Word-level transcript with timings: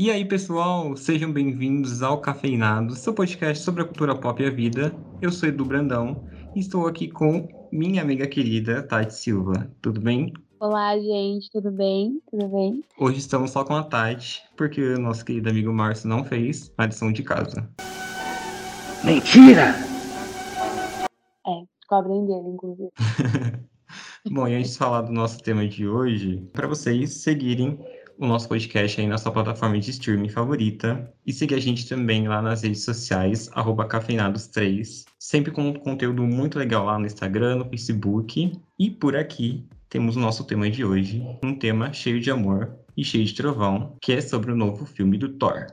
E 0.00 0.12
aí, 0.12 0.24
pessoal, 0.24 0.96
sejam 0.96 1.32
bem-vindos 1.32 2.04
ao 2.04 2.20
Cafeinado, 2.20 2.94
seu 2.94 3.12
podcast 3.12 3.64
sobre 3.64 3.82
a 3.82 3.84
cultura 3.84 4.14
pop 4.14 4.40
e 4.40 4.46
a 4.46 4.50
vida. 4.50 4.94
Eu 5.20 5.32
sou 5.32 5.48
Edu 5.48 5.64
Brandão 5.64 6.24
e 6.54 6.60
estou 6.60 6.86
aqui 6.86 7.08
com 7.08 7.48
minha 7.72 8.00
amiga 8.00 8.24
querida 8.28 8.80
Tati 8.80 9.12
Silva. 9.12 9.68
Tudo 9.82 10.00
bem? 10.00 10.32
Olá, 10.60 10.96
gente, 10.96 11.50
tudo 11.50 11.72
bem? 11.72 12.22
Tudo 12.30 12.46
bem? 12.46 12.84
Hoje 12.96 13.18
estamos 13.18 13.50
só 13.50 13.64
com 13.64 13.74
a 13.74 13.82
Tati, 13.82 14.40
porque 14.56 14.80
o 14.80 15.00
nosso 15.00 15.24
querido 15.24 15.50
amigo 15.50 15.72
Márcio 15.72 16.08
não 16.08 16.22
fez 16.22 16.72
a 16.78 16.86
lição 16.86 17.10
de 17.10 17.24
casa. 17.24 17.68
Mentira! 19.02 19.74
É, 21.44 21.64
cobrem 21.88 22.24
dele, 22.24 22.50
inclusive. 22.50 22.90
Bom, 24.30 24.46
e 24.46 24.54
antes 24.54 24.72
de 24.72 24.78
falar 24.78 25.02
do 25.02 25.12
nosso 25.12 25.42
tema 25.42 25.66
de 25.66 25.88
hoje, 25.88 26.48
para 26.52 26.68
vocês 26.68 27.14
seguirem 27.14 27.78
o 28.18 28.26
nosso 28.26 28.48
podcast 28.48 29.00
aí 29.00 29.06
na 29.06 29.16
sua 29.16 29.30
plataforma 29.30 29.78
de 29.78 29.90
streaming 29.90 30.28
favorita 30.28 31.08
e 31.24 31.32
seguir 31.32 31.54
a 31.54 31.60
gente 31.60 31.88
também 31.88 32.26
lá 32.26 32.42
nas 32.42 32.62
redes 32.62 32.82
sociais, 32.84 33.48
cafeinados3, 33.48 35.04
sempre 35.18 35.52
com 35.52 35.72
conteúdo 35.72 36.24
muito 36.24 36.58
legal 36.58 36.84
lá 36.84 36.98
no 36.98 37.06
Instagram, 37.06 37.56
no 37.56 37.64
Facebook. 37.64 38.52
E 38.78 38.90
por 38.90 39.16
aqui 39.16 39.64
temos 39.88 40.16
o 40.16 40.20
nosso 40.20 40.44
tema 40.44 40.68
de 40.68 40.84
hoje, 40.84 41.24
um 41.42 41.54
tema 41.54 41.92
cheio 41.92 42.20
de 42.20 42.30
amor 42.30 42.76
e 42.96 43.04
cheio 43.04 43.24
de 43.24 43.34
trovão, 43.34 43.96
que 44.02 44.12
é 44.12 44.20
sobre 44.20 44.50
o 44.50 44.56
novo 44.56 44.84
filme 44.84 45.16
do 45.16 45.28
Thor. 45.28 45.66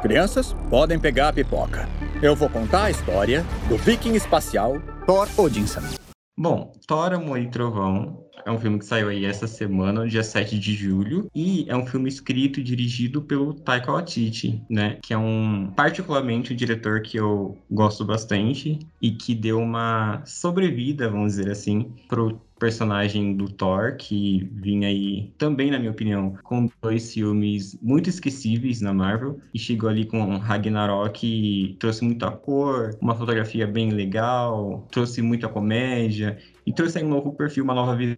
Crianças, 0.00 0.54
podem 0.70 0.98
pegar 0.98 1.28
a 1.28 1.32
pipoca. 1.32 1.88
Eu 2.22 2.34
vou 2.34 2.48
contar 2.48 2.84
a 2.84 2.90
história 2.90 3.44
do 3.68 3.76
viking 3.76 4.14
espacial 4.14 4.80
Thor 5.04 5.28
Odinson. 5.36 6.05
Bom, 6.38 6.72
Thor, 6.86 7.12
Amor 7.14 7.38
e 7.40 7.50
Trovão 7.50 8.25
é 8.44 8.50
um 8.50 8.58
filme 8.58 8.78
que 8.78 8.84
saiu 8.84 9.08
aí 9.08 9.24
essa 9.24 9.46
semana, 9.46 10.06
dia 10.06 10.22
7 10.22 10.58
de 10.58 10.74
julho, 10.74 11.30
e 11.34 11.64
é 11.68 11.76
um 11.76 11.86
filme 11.86 12.08
escrito 12.08 12.60
e 12.60 12.62
dirigido 12.62 13.22
pelo 13.22 13.54
Taika 13.54 13.92
Waititi, 13.92 14.62
né? 14.68 14.98
Que 15.02 15.12
é 15.12 15.18
um, 15.18 15.72
particularmente, 15.74 16.52
um 16.52 16.56
diretor 16.56 17.02
que 17.02 17.16
eu 17.16 17.56
gosto 17.70 18.04
bastante 18.04 18.78
e 19.00 19.10
que 19.10 19.34
deu 19.34 19.58
uma 19.58 20.22
sobrevida, 20.24 21.08
vamos 21.08 21.36
dizer 21.36 21.50
assim, 21.50 21.92
pro 22.08 22.40
personagem 22.58 23.36
do 23.36 23.48
Thor, 23.48 23.96
que 23.96 24.48
vinha 24.54 24.88
aí, 24.88 25.32
também 25.36 25.70
na 25.70 25.78
minha 25.78 25.90
opinião, 25.90 26.36
com 26.42 26.70
dois 26.80 27.12
filmes 27.12 27.78
muito 27.82 28.08
esquecíveis 28.08 28.80
na 28.80 28.92
Marvel, 28.94 29.38
e 29.52 29.58
chegou 29.58 29.88
ali 29.88 30.06
com 30.06 30.38
Ragnarok 30.38 31.26
e 31.26 31.74
trouxe 31.74 32.04
muita 32.04 32.30
cor, 32.30 32.96
uma 33.00 33.14
fotografia 33.14 33.66
bem 33.66 33.90
legal, 33.90 34.86
trouxe 34.90 35.20
muita 35.20 35.48
comédia, 35.48 36.38
e 36.66 36.72
trouxe 36.72 37.02
um 37.02 37.08
novo 37.08 37.32
perfil, 37.32 37.62
uma 37.62 37.74
nova 37.74 37.94
visão 37.94 38.16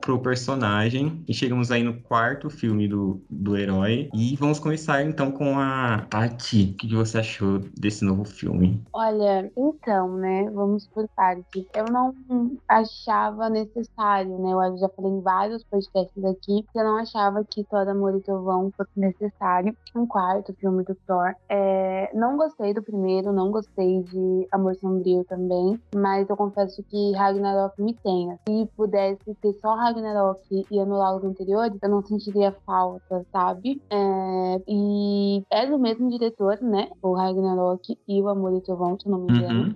pro 0.00 0.18
personagem. 0.18 1.22
E 1.28 1.34
chegamos 1.34 1.70
aí 1.70 1.82
no 1.82 2.00
quarto 2.00 2.48
filme 2.48 2.88
do, 2.88 3.20
do 3.28 3.56
herói. 3.56 4.08
E 4.14 4.36
vamos 4.36 4.58
começar 4.58 5.02
então 5.02 5.30
com 5.30 5.58
a 5.58 6.06
Tati. 6.08 6.70
O 6.72 6.76
que 6.76 6.94
você 6.94 7.18
achou 7.18 7.60
desse 7.76 8.04
novo 8.04 8.24
filme? 8.24 8.82
Olha, 8.92 9.50
então, 9.56 10.16
né, 10.16 10.50
vamos 10.50 10.86
por 10.88 11.06
partes. 11.08 11.66
Eu 11.74 11.84
não 11.92 12.14
achava 12.66 13.50
necessário, 13.50 14.38
né, 14.38 14.52
eu 14.52 14.78
já 14.78 14.88
falei 14.88 15.12
em 15.12 15.20
vários 15.20 15.64
podcasts 15.64 16.24
aqui, 16.24 16.64
que 16.72 16.78
eu 16.78 16.84
não 16.84 16.96
achava 16.96 17.44
que 17.44 17.64
Thor, 17.64 17.88
Amor 17.88 18.16
e 18.16 18.20
Trovão 18.20 18.72
fosse 18.76 18.90
necessário. 18.96 19.76
Um 19.94 20.06
quarto 20.06 20.54
filme 20.54 20.84
do 20.84 20.94
Thor. 21.06 21.34
É, 21.48 22.10
não 22.14 22.36
gostei 22.36 22.72
do 22.72 22.82
primeiro, 22.82 23.32
não 23.32 23.50
gostei 23.50 24.02
de 24.02 24.48
Amor 24.52 24.74
Sombrio 24.76 25.24
também, 25.24 25.80
mas 25.94 26.28
eu 26.28 26.36
confesso 26.36 26.82
que 26.84 27.12
Ragnarok 27.12 27.80
me 27.80 27.94
tenha. 27.94 28.38
Se 28.48 28.68
pudesse 28.76 29.34
ter 29.40 29.52
só 29.54 29.74
Ragnarok 29.74 30.66
e 30.70 30.78
anular 30.80 31.16
os 31.16 31.24
anteriores, 31.24 31.78
eu 31.82 31.88
não 31.88 32.02
sentiria 32.02 32.54
falta, 32.66 33.24
sabe? 33.32 33.80
É, 33.90 34.62
e 34.66 35.42
é 35.50 35.66
do 35.66 35.78
mesmo 35.78 36.10
diretor, 36.10 36.58
né? 36.60 36.88
O 37.02 37.14
Ragnarok 37.14 37.98
e 38.06 38.22
o 38.22 38.28
Amor 38.28 38.54
e 38.54 38.60
Trovão, 38.60 38.98
se 38.98 39.08
não 39.08 39.18
me 39.18 39.32
engano. 39.32 39.62
Uhum, 39.62 39.74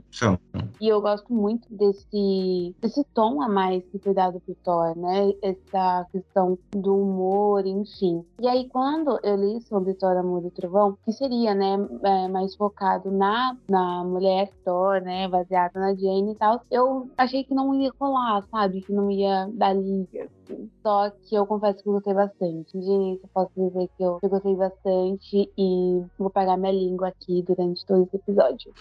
E 0.80 0.88
eu 0.88 1.00
gosto 1.00 1.32
muito 1.32 1.66
desse, 1.70 2.74
desse 2.80 3.04
tom 3.14 3.42
a 3.42 3.48
mais 3.48 3.84
que 3.84 3.98
foi 3.98 4.14
dado 4.14 4.40
pro 4.40 4.54
Thor, 4.64 4.96
né? 4.96 5.32
Essa 5.42 6.06
questão 6.10 6.58
do 6.72 6.96
humor, 6.96 7.66
enfim. 7.66 8.24
E 8.40 8.48
aí, 8.48 8.68
quando 8.68 9.18
eu 9.22 9.36
li 9.36 9.60
sobre 9.62 9.94
Thor, 9.94 10.16
Amor 10.16 10.44
e 10.44 10.50
Trovão, 10.50 10.96
que 11.04 11.12
seria, 11.12 11.54
né, 11.54 11.76
é, 12.02 12.28
mais 12.28 12.54
focado 12.56 13.10
na, 13.10 13.56
na 13.68 14.04
mulher 14.04 14.50
Thor, 14.64 15.00
né, 15.00 15.28
baseado 15.28 15.74
na 15.74 15.94
Jane 15.94 16.32
e 16.32 16.34
tal, 16.34 16.62
eu 16.70 17.08
achei 17.16 17.44
que 17.44 17.54
não 17.54 17.74
ia 17.74 17.92
rolar, 18.00 18.44
sabe? 18.50 18.80
Que 18.80 18.92
não 18.92 19.10
ia 19.10 19.48
dar 19.52 19.74
liga. 19.74 20.28
Assim. 20.44 20.70
Só 20.82 21.10
que 21.10 21.34
eu 21.34 21.46
confesso 21.46 21.82
que 21.82 21.88
eu 21.88 21.92
gostei 21.94 22.14
bastante. 22.14 22.78
De 22.78 22.86
início, 22.86 23.28
posso 23.32 23.52
dizer 23.56 23.88
que 23.96 24.02
eu, 24.02 24.18
eu 24.22 24.28
gostei 24.28 24.54
bastante 24.54 25.50
e 25.56 26.02
vou 26.18 26.30
pegar 26.30 26.56
minha 26.56 26.72
língua 26.72 27.08
aqui 27.08 27.42
durante 27.42 27.84
todo 27.86 28.04
esse 28.04 28.16
episódio. 28.16 28.72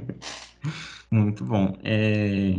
Muito 1.10 1.44
bom. 1.44 1.74
É, 1.82 2.54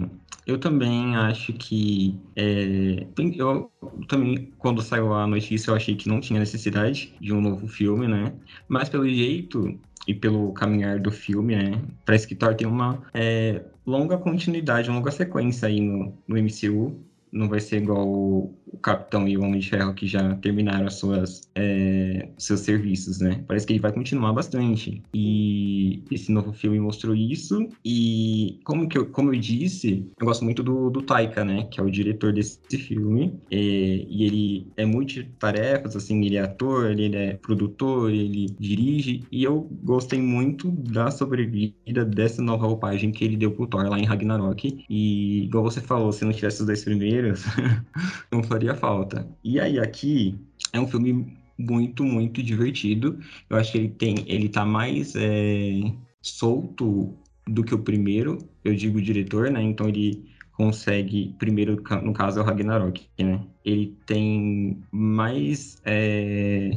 eu 0.45 0.59
também 0.59 1.15
acho 1.15 1.53
que. 1.53 2.19
É, 2.35 3.05
eu 3.37 3.71
também, 4.07 4.51
quando 4.57 4.81
saiu 4.81 5.13
a 5.13 5.25
notícia, 5.27 5.71
eu 5.71 5.75
achei 5.75 5.95
que 5.95 6.09
não 6.09 6.19
tinha 6.19 6.39
necessidade 6.39 7.13
de 7.21 7.33
um 7.33 7.39
novo 7.39 7.67
filme, 7.67 8.07
né? 8.07 8.33
Mas 8.67 8.89
pelo 8.89 9.07
jeito 9.07 9.79
e 10.07 10.13
pelo 10.13 10.51
caminhar 10.53 10.99
do 10.99 11.11
filme, 11.11 11.55
né? 11.55 11.81
Parece 12.05 12.27
que 12.27 12.35
Thor 12.35 12.55
tem 12.55 12.67
uma 12.67 13.01
é, 13.13 13.63
longa 13.85 14.17
continuidade, 14.17 14.89
uma 14.89 14.97
longa 14.97 15.11
sequência 15.11 15.67
aí 15.67 15.79
no, 15.79 16.13
no 16.27 16.37
MCU. 16.37 16.99
Não 17.31 17.47
vai 17.47 17.59
ser 17.59 17.81
igual 17.81 18.07
o, 18.07 18.53
Capitão 18.81 19.27
e 19.27 19.37
o 19.37 19.43
Homem 19.43 19.59
de 19.59 19.69
Ferro 19.69 19.93
que 19.93 20.07
já 20.07 20.35
terminaram 20.35 20.87
as 20.87 20.95
suas, 20.95 21.41
é, 21.55 22.29
seus 22.37 22.61
serviços, 22.61 23.19
né? 23.19 23.43
Parece 23.47 23.65
que 23.65 23.73
ele 23.73 23.79
vai 23.79 23.91
continuar 23.91 24.33
bastante. 24.33 25.01
E 25.13 26.03
esse 26.11 26.31
novo 26.31 26.53
filme 26.53 26.79
mostrou 26.79 27.15
isso. 27.15 27.67
E 27.85 28.59
como, 28.63 28.87
que 28.87 28.97
eu, 28.97 29.05
como 29.07 29.33
eu 29.33 29.39
disse, 29.39 30.05
eu 30.19 30.25
gosto 30.25 30.43
muito 30.43 30.63
do, 30.63 30.89
do 30.89 31.01
Taika, 31.01 31.45
né? 31.45 31.67
Que 31.69 31.79
é 31.79 31.83
o 31.83 31.91
diretor 31.91 32.33
desse 32.33 32.59
filme. 32.77 33.33
É, 33.51 33.57
e 33.57 34.23
ele 34.23 34.67
é 34.77 34.85
multitarefas, 34.85 35.95
assim, 35.95 36.23
ele 36.25 36.37
é 36.37 36.41
ator, 36.41 36.91
ele 36.91 37.15
é 37.15 37.33
produtor, 37.33 38.11
ele 38.11 38.47
dirige. 38.59 39.23
E 39.31 39.43
eu 39.43 39.69
gostei 39.83 40.21
muito 40.21 40.71
da 40.71 41.11
sobrevida 41.11 42.05
dessa 42.05 42.41
nova 42.41 42.65
roupagem 42.65 43.11
que 43.11 43.23
ele 43.23 43.37
deu 43.37 43.51
pro 43.51 43.67
Thor 43.67 43.87
lá 43.87 43.99
em 43.99 44.05
Ragnarok. 44.05 44.83
E, 44.89 45.43
igual 45.43 45.63
você 45.63 45.81
falou, 45.81 46.11
se 46.11 46.25
não 46.25 46.31
tivesse 46.31 46.61
os 46.61 46.65
dois 46.65 46.83
primeiros, 46.83 47.20
não 48.31 48.43
faria 48.43 48.75
falta. 48.75 49.27
E 49.43 49.59
aí, 49.59 49.79
aqui 49.79 50.39
é 50.73 50.79
um 50.79 50.87
filme 50.87 51.37
muito, 51.57 52.03
muito 52.03 52.41
divertido. 52.41 53.19
Eu 53.49 53.57
acho 53.57 53.71
que 53.71 53.77
ele 53.77 53.89
tem, 53.89 54.23
ele 54.27 54.49
tá 54.49 54.65
mais 54.65 55.13
é, 55.15 55.93
solto 56.21 57.15
do 57.47 57.63
que 57.63 57.73
o 57.73 57.79
primeiro, 57.79 58.37
eu 58.63 58.75
digo 58.75 58.97
o 58.97 59.01
diretor, 59.01 59.49
né? 59.49 59.61
Então 59.61 59.87
ele 59.87 60.31
consegue, 60.53 61.35
primeiro, 61.39 61.81
no 62.03 62.13
caso 62.13 62.39
é 62.39 62.41
o 62.41 62.45
Ragnarok, 62.45 63.07
né? 63.19 63.41
Ele 63.65 63.97
tem 64.05 64.81
mais, 64.91 65.77
é, 65.85 66.71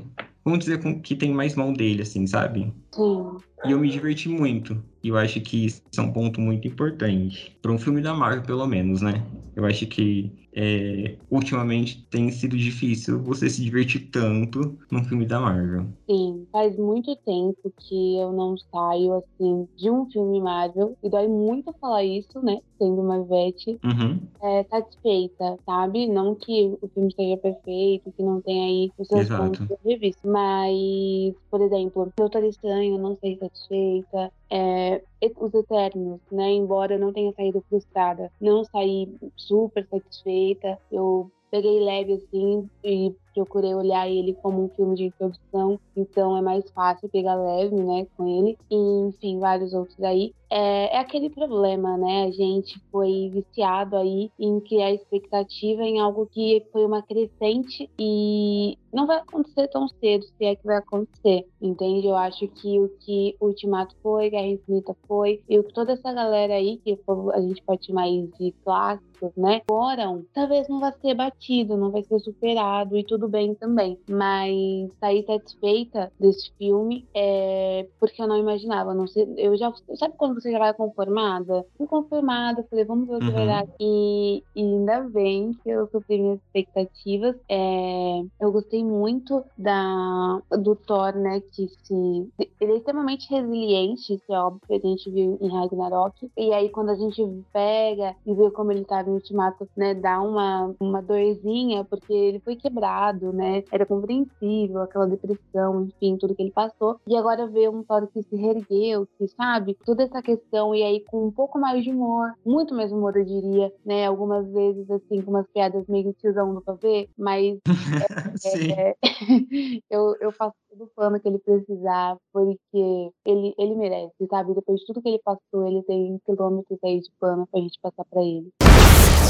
vamos 0.45 0.61
dizer 0.61 0.81
que 1.03 1.15
tem 1.15 1.33
mais 1.33 1.55
mão 1.55 1.73
dele, 1.73 2.03
assim, 2.03 2.27
sabe? 2.27 2.73
Sim. 2.93 3.37
E 3.67 3.73
eu 3.73 3.79
me 3.79 3.91
diverti 3.91 4.29
muito. 4.29 4.83
E 5.05 5.09
eu 5.09 5.19
acho 5.19 5.39
que 5.43 5.67
isso 5.67 5.83
é 5.99 6.01
um 6.01 6.11
ponto 6.11 6.41
muito 6.41 6.67
importante. 6.67 7.55
Para 7.61 7.71
um 7.71 7.79
filme 7.79 8.01
da 8.01 8.15
Marvel, 8.15 8.43
pelo 8.43 8.67
menos, 8.67 9.03
né? 9.03 9.23
Eu 9.55 9.67
acho 9.67 9.87
que 9.87 10.33
é, 10.57 11.17
ultimamente 11.31 12.07
tem 12.11 12.31
sido 12.31 12.57
difícil 12.57 13.21
você 13.23 13.51
se 13.51 13.63
divertir 13.63 14.09
tanto 14.11 14.79
num 14.91 15.05
filme 15.05 15.27
da 15.27 15.39
Marvel. 15.39 15.87
Sim, 16.09 16.47
faz 16.51 16.77
muito 16.79 17.15
tempo 17.17 17.73
que 17.77 18.17
eu 18.17 18.33
não 18.33 18.57
saio, 18.57 19.15
assim, 19.15 19.69
de 19.77 19.91
um 19.91 20.09
filme 20.11 20.41
Marvel. 20.41 20.97
E 21.03 21.11
dói 21.11 21.29
muito 21.29 21.75
falar 21.81 22.03
isso, 22.03 22.41
né? 22.43 22.61
Sendo 22.79 23.03
uma 23.03 23.19
Ivete. 23.19 23.79
Uhum. 23.85 24.19
É, 24.43 24.65
satisfeita, 24.65 25.59
sabe? 25.67 26.07
Não 26.07 26.35
que 26.35 26.77
o 26.81 26.89
filme 26.89 27.09
esteja 27.09 27.37
perfeito, 27.37 28.13
que 28.17 28.23
não 28.23 28.41
tenha 28.41 28.67
aí 28.67 28.91
os 28.99 29.07
seus 29.07 29.21
Exato. 29.21 29.43
pontos 29.43 29.79
de 29.85 29.97
vista. 29.97 30.27
Mas, 30.27 31.35
por 31.51 31.61
exemplo, 31.61 32.11
Doutor 32.17 32.43
Estranho, 32.45 32.95
eu 32.95 32.99
não 32.99 33.17
sei 33.21 33.37
satisfeita. 33.37 34.33
É, 34.57 35.03
os 35.37 35.53
Eternos, 35.53 36.21
né? 36.31 36.53
Embora 36.53 36.95
eu 36.95 36.99
não 37.01 37.13
tenha 37.13 37.33
saído 37.33 37.65
frustrada, 37.69 38.31
não 38.41 38.65
saí 38.65 39.13
super 39.37 39.85
satisfeita. 39.89 40.79
Eu 40.93 41.29
peguei 41.51 41.81
leve 41.81 42.13
assim 42.13 42.71
e 42.85 43.13
procurei 43.35 43.75
olhar 43.75 44.09
ele 44.09 44.35
como 44.35 44.65
um 44.65 44.69
filme 44.69 44.95
de 44.95 45.05
introdução, 45.05 45.79
então 45.97 46.37
é 46.37 46.43
mais 46.43 46.69
fácil 46.71 47.09
pegar 47.09 47.35
leve, 47.35 47.75
né, 47.75 48.07
com 48.17 48.27
ele. 48.27 48.57
E, 48.71 48.77
enfim, 49.09 49.39
vários 49.39 49.75
outros 49.75 50.01
aí. 50.03 50.33
É, 50.57 50.95
é, 50.95 50.99
aquele 50.99 51.31
problema, 51.31 51.97
né? 51.97 52.27
A 52.27 52.31
gente 52.31 52.81
foi 52.93 53.29
viciado 53.29 53.97
aí 53.97 54.31
em 54.39 54.61
criar 54.61 54.93
expectativa 54.93 55.83
em 55.83 55.99
algo 55.99 56.29
que 56.31 56.65
foi 56.71 56.87
uma 56.87 57.03
crescente 57.03 57.91
e 57.99 58.79
não 58.93 59.05
vai 59.05 59.19
acontecer 59.19 59.67
tão 59.67 59.89
cedo, 59.89 60.25
se 60.25 60.45
é 60.45 60.55
que 60.55 60.65
vai 60.65 60.77
acontecer, 60.77 61.45
entende? 61.61 62.07
Eu 62.07 62.15
acho 62.15 62.47
que 62.47 62.79
o 62.79 62.89
que 63.01 63.37
Ultimato 63.41 63.97
foi, 64.01 64.31
Guerra 64.31 64.47
Infinita 64.47 64.97
foi, 65.09 65.43
e 65.49 65.59
o 65.59 65.65
que 65.65 65.75
toda 65.75 65.93
essa 65.93 66.13
galera 66.13 66.55
aí, 66.55 66.77
que 66.77 66.97
a 67.33 67.41
gente 67.41 67.61
pode 67.65 67.87
chamar 67.87 68.07
de 68.07 68.55
clássicos, 68.65 69.33
né, 69.37 69.63
foram, 69.67 70.25
talvez 70.33 70.69
não 70.69 70.79
vai 70.79 70.93
ser 71.01 71.15
batido, 71.15 71.77
não 71.77 71.91
vai 71.91 72.05
ser 72.05 72.21
superado, 72.21 72.97
e 72.97 73.03
tudo 73.03 73.24
bem 73.29 73.55
também. 73.55 73.99
Mas 74.09 74.91
sair 75.01 75.25
satisfeita 75.25 76.13
desse 76.19 76.53
filme 76.59 77.07
é 77.15 77.87
porque 77.99 78.21
eu 78.21 78.27
não 78.27 78.39
imaginava, 78.39 78.95
não 78.95 79.07
sei, 79.07 79.27
eu 79.37 79.57
já, 79.57 79.73
sabe 79.97 80.15
quando 80.17 80.41
você 80.41 80.51
já 80.51 80.59
vai 80.59 80.75
conformada? 80.75 81.65
Fui 81.77 81.87
conformada, 81.87 82.67
falei, 82.69 82.85
vamos 82.85 83.09
ver 83.09 83.17
o 83.17 83.21
que 83.21 83.31
vai 83.31 83.47
dar. 83.47 83.67
E, 83.81 84.43
e 84.55 84.63
ainda 84.63 85.01
bem 85.01 85.53
que 85.63 85.71
eu 85.71 85.87
supri 85.89 86.19
minhas 86.21 86.41
expectativas. 86.41 87.37
É, 87.49 88.23
eu 88.41 88.53
gostei 88.53 88.85
muito 88.85 89.45
da, 89.57 90.41
do 90.59 90.75
Thor, 90.77 91.15
né? 91.15 91.41
Que 91.41 91.69
se. 91.69 92.33
Ele 92.61 92.73
é 92.73 92.77
extremamente 92.77 93.29
resiliente, 93.31 94.15
isso 94.15 94.33
é 94.33 94.39
óbvio 94.39 94.61
que 94.67 94.75
a 94.75 94.79
gente 94.79 95.11
viu 95.11 95.39
em 95.41 95.49
Ragnarok. 95.49 96.31
E 96.37 96.53
aí, 96.53 96.69
quando 96.69 96.91
a 96.91 96.95
gente 96.95 97.23
pega 97.53 98.15
e 98.27 98.35
vê 98.35 98.51
como 98.51 98.73
ele 98.73 98.85
tava 98.85 99.11
em 99.11 99.15
Ultimato, 99.15 99.69
né? 99.77 99.95
Dá 99.95 100.21
uma, 100.21 100.75
uma 100.81 101.03
dorzinha, 101.03 101.85
porque 101.85 102.13
ele 102.13 102.41
foi 102.41 102.57
quebrado, 102.57 103.14
né? 103.33 103.63
Era 103.71 103.87
compreensível, 103.87 104.83
aquela 104.83 105.07
depressão, 105.07 105.85
enfim, 105.85 106.17
tudo 106.19 106.35
que 106.35 106.43
ele 106.43 106.51
passou. 106.51 107.01
E 107.07 107.17
agora 107.17 107.47
ver 107.47 107.69
um 107.69 107.83
Thor 107.83 108.07
que 108.09 108.23
se 108.23 108.37
reergueu, 108.37 109.07
que 109.19 109.29
sabe, 109.29 109.77
toda 109.85 110.05
essa 110.05 110.23
questão, 110.23 110.75
e 110.75 110.83
aí 110.83 111.01
com 111.01 111.27
um 111.27 111.31
pouco 111.31 111.59
mais 111.59 111.85
de 111.85 111.91
humor, 111.91 112.33
muito 112.45 112.75
mais 112.75 112.93
humor, 112.93 113.17
eu 113.17 113.25
diria, 113.25 113.73
né? 113.85 114.07
Algumas 114.07 114.47
vezes, 114.51 114.91
assim, 114.91 115.23
com 115.23 115.31
umas 115.31 115.47
piadas 115.49 115.87
meio 115.89 116.13
tiozão 116.15 116.55
do 116.55 116.61
pavê, 116.61 117.09
mas. 117.17 117.59
é, 118.45 118.91
é, 118.91 118.97
é, 119.03 119.81
eu, 119.91 120.15
eu 120.21 120.33
faço 120.33 120.55
todo 120.71 120.85
o 120.85 120.91
pano 120.95 121.21
que 121.21 121.29
ele 121.29 121.39
precisar, 121.39 122.17
porque 122.33 123.11
ele, 123.25 123.55
ele 123.59 123.75
merece, 123.75 124.27
sabe? 124.29 124.55
Depois 124.55 124.81
de 124.81 124.87
tudo 124.87 125.03
que 125.03 125.09
ele 125.09 125.21
passou, 125.25 125.67
ele 125.67 125.83
tem 125.83 126.19
quilômetros 126.25 126.79
aí 126.85 127.01
de 127.01 127.11
pano 127.21 127.47
pra 127.51 127.61
gente 127.61 127.79
passar 127.81 128.05
pra 128.11 128.23
ele. 128.23 128.51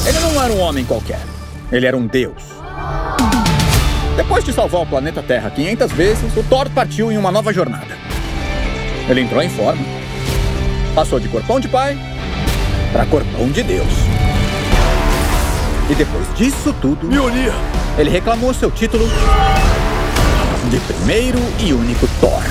Ele 0.06 0.20
não 0.20 0.42
era 0.42 0.52
um 0.52 0.60
homem 0.60 0.84
qualquer. 0.84 1.20
Ele 1.72 1.86
era 1.86 1.96
um 1.96 2.06
deus. 2.06 2.42
Depois 4.16 4.44
de 4.44 4.52
salvar 4.52 4.82
o 4.82 4.86
planeta 4.86 5.22
Terra 5.22 5.50
500 5.50 5.92
vezes, 5.92 6.36
o 6.36 6.42
Thor 6.44 6.70
partiu 6.70 7.10
em 7.10 7.18
uma 7.18 7.32
nova 7.32 7.52
jornada. 7.52 7.98
Ele 9.08 9.20
entrou 9.20 9.42
em 9.42 9.48
forma, 9.48 9.82
passou 10.94 11.18
de 11.18 11.28
corpão 11.28 11.58
de 11.58 11.66
pai 11.66 11.98
para 12.92 13.04
corpão 13.06 13.50
de 13.50 13.62
Deus. 13.64 13.92
E 15.90 15.94
depois 15.96 16.32
disso 16.36 16.72
tudo, 16.80 17.08
Mjolnir! 17.08 17.52
ele 17.98 18.08
reclamou 18.08 18.54
seu 18.54 18.70
título 18.70 19.04
de 20.70 20.80
primeiro 20.80 21.38
e 21.60 21.72
único 21.72 22.06
Thor. 22.20 22.42